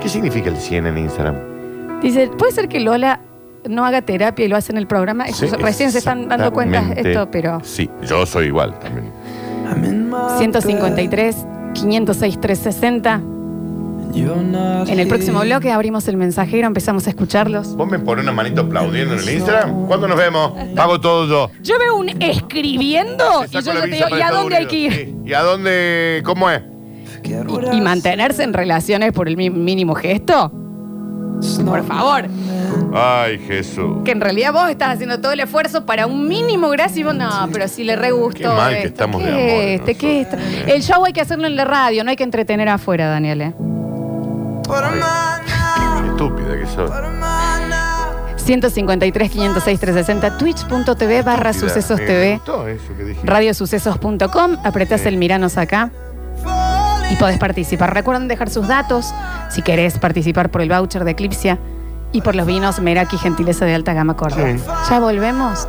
¿Qué 0.00 0.08
significa 0.08 0.48
el 0.48 0.56
100 0.56 0.86
en 0.86 0.98
Instagram? 0.98 2.00
Dice, 2.00 2.28
¿puede 2.38 2.52
ser 2.52 2.68
que 2.68 2.80
Lola 2.80 3.20
no 3.68 3.84
haga 3.84 4.02
terapia 4.02 4.44
y 4.44 4.48
lo 4.48 4.56
hace 4.56 4.72
en 4.72 4.78
el 4.78 4.86
programa? 4.86 5.26
Sí, 5.28 5.46
recién 5.46 5.90
se 5.92 5.98
están 5.98 6.28
dando 6.28 6.52
cuenta 6.52 6.92
esto, 6.96 7.30
pero 7.30 7.60
Sí, 7.64 7.90
yo 8.06 8.24
soy 8.26 8.46
igual 8.46 8.78
también. 8.78 9.12
153, 10.38 11.36
506, 11.74 12.40
360. 12.40 13.20
En 14.14 14.98
el 14.98 15.06
próximo 15.06 15.40
bloque 15.40 15.70
abrimos 15.70 16.08
el 16.08 16.16
mensajero, 16.16 16.66
empezamos 16.66 17.06
a 17.06 17.10
escucharlos. 17.10 17.76
¿Vos 17.76 17.88
me 17.88 17.98
pones 17.98 18.22
una 18.22 18.32
manito 18.32 18.62
aplaudiendo 18.62 19.14
en 19.14 19.20
el 19.20 19.28
Instagram? 19.28 19.86
¿Cuándo 19.86 20.08
nos 20.08 20.16
vemos? 20.16 20.52
Pago 20.74 21.00
todo 21.00 21.26
yo. 21.26 21.50
Yo 21.62 21.78
veo 21.78 21.96
un 21.96 22.08
escribiendo 22.22 23.44
y 23.44 23.50
yo 23.50 23.62
te 23.62 23.86
digo, 23.86 24.08
¿y 24.16 24.22
a 24.22 24.30
dónde 24.30 24.56
hay 24.56 24.66
que 24.66 24.76
ir? 24.76 24.92
Sí. 24.92 25.16
¿Y 25.26 25.32
a 25.34 25.42
dónde? 25.42 26.22
¿Cómo 26.24 26.48
es? 26.50 26.62
Y, 27.24 27.76
y 27.76 27.80
mantenerse 27.80 28.42
en 28.42 28.52
relaciones 28.52 29.12
por 29.12 29.28
el 29.28 29.36
mi- 29.36 29.50
mínimo 29.50 29.94
gesto. 29.94 30.52
Por 31.64 31.84
favor. 31.84 32.24
Ay, 32.92 33.38
Jesús. 33.38 33.98
Que 34.04 34.10
en 34.10 34.20
realidad 34.20 34.52
vos 34.52 34.68
estás 34.70 34.94
haciendo 34.94 35.20
todo 35.20 35.30
el 35.32 35.40
esfuerzo 35.40 35.86
para 35.86 36.06
un 36.06 36.26
mínimo 36.26 36.68
y 36.96 37.02
vos 37.04 37.14
no, 37.14 37.30
pero 37.52 37.68
si 37.68 37.84
le 37.84 37.94
re 37.96 38.10
gustó. 38.10 38.38
Qué 38.40 38.46
mal 38.48 38.70
que 38.72 38.78
esto, 38.78 38.88
estamos 38.88 39.22
¿qué 39.22 39.28
de 39.28 39.32
amor 39.32 39.44
es 39.64 39.80
este? 39.80 39.94
¿Qué 39.94 40.20
es 40.20 40.26
esto? 40.26 40.36
El 40.72 40.82
show 40.82 41.04
hay 41.04 41.12
que 41.12 41.20
hacerlo 41.20 41.46
en 41.46 41.54
la 41.54 41.64
radio, 41.64 42.02
no 42.02 42.10
hay 42.10 42.16
que 42.16 42.24
entretener 42.24 42.68
afuera, 42.68 43.06
Daniel. 43.08 43.40
¿eh? 43.42 43.54
Qué 44.66 46.08
estúpida 46.10 46.58
que 46.58 46.66
sos. 46.66 46.90
153, 48.36 49.30
506, 49.30 49.80
360, 49.80 50.38
twitch.tv 50.38 51.22
barra 51.22 51.50
Estúpida. 51.50 51.74
sucesos 51.74 52.00
Me 52.00 52.06
TV, 52.06 52.32
gustó 52.36 52.66
eso 52.66 52.96
que 52.96 53.04
dijiste. 53.04 53.26
radiosucesos.com, 53.30 54.56
apretás 54.64 55.04
el 55.06 55.18
miranos 55.18 55.58
acá 55.58 55.90
y 57.10 57.16
podés 57.16 57.38
participar. 57.38 57.94
Recuerden 57.94 58.28
dejar 58.28 58.50
sus 58.50 58.68
datos 58.68 59.12
si 59.50 59.62
querés 59.62 59.98
participar 59.98 60.50
por 60.50 60.62
el 60.62 60.68
voucher 60.68 61.04
de 61.04 61.12
Eclipsia 61.12 61.58
y 62.12 62.22
por 62.22 62.34
los 62.34 62.46
vinos 62.46 62.80
Meraki 62.80 63.18
Gentileza 63.18 63.64
de 63.64 63.74
Alta 63.74 63.92
Gama 63.92 64.16
Córdoba. 64.16 64.48
Sí. 64.56 64.64
Ya 64.90 65.00
volvemos 65.00 65.68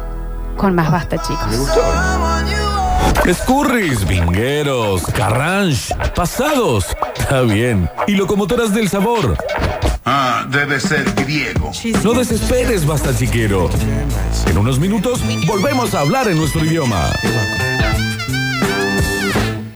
con 0.57 0.75
más 0.75 0.91
basta, 0.91 1.17
chicos. 1.17 1.47
Me 1.49 1.57
gustó. 1.57 1.81
Escurris, 3.25 4.07
vingueros, 4.07 5.03
carranche, 5.07 5.93
pasados. 6.15 6.87
Está 7.17 7.41
bien. 7.41 7.89
Y 8.07 8.13
locomotoras 8.13 8.73
del 8.73 8.89
sabor. 8.89 9.37
Ah, 10.05 10.45
debe 10.49 10.79
ser 10.79 11.03
griego. 11.13 11.71
No 12.03 12.13
desesperes, 12.13 12.85
basta 12.85 13.15
chiquero. 13.15 13.69
En 14.47 14.57
unos 14.57 14.79
minutos 14.79 15.21
volvemos 15.45 15.93
a 15.93 15.99
hablar 15.99 16.27
en 16.27 16.37
nuestro 16.37 16.65
idioma. 16.65 17.09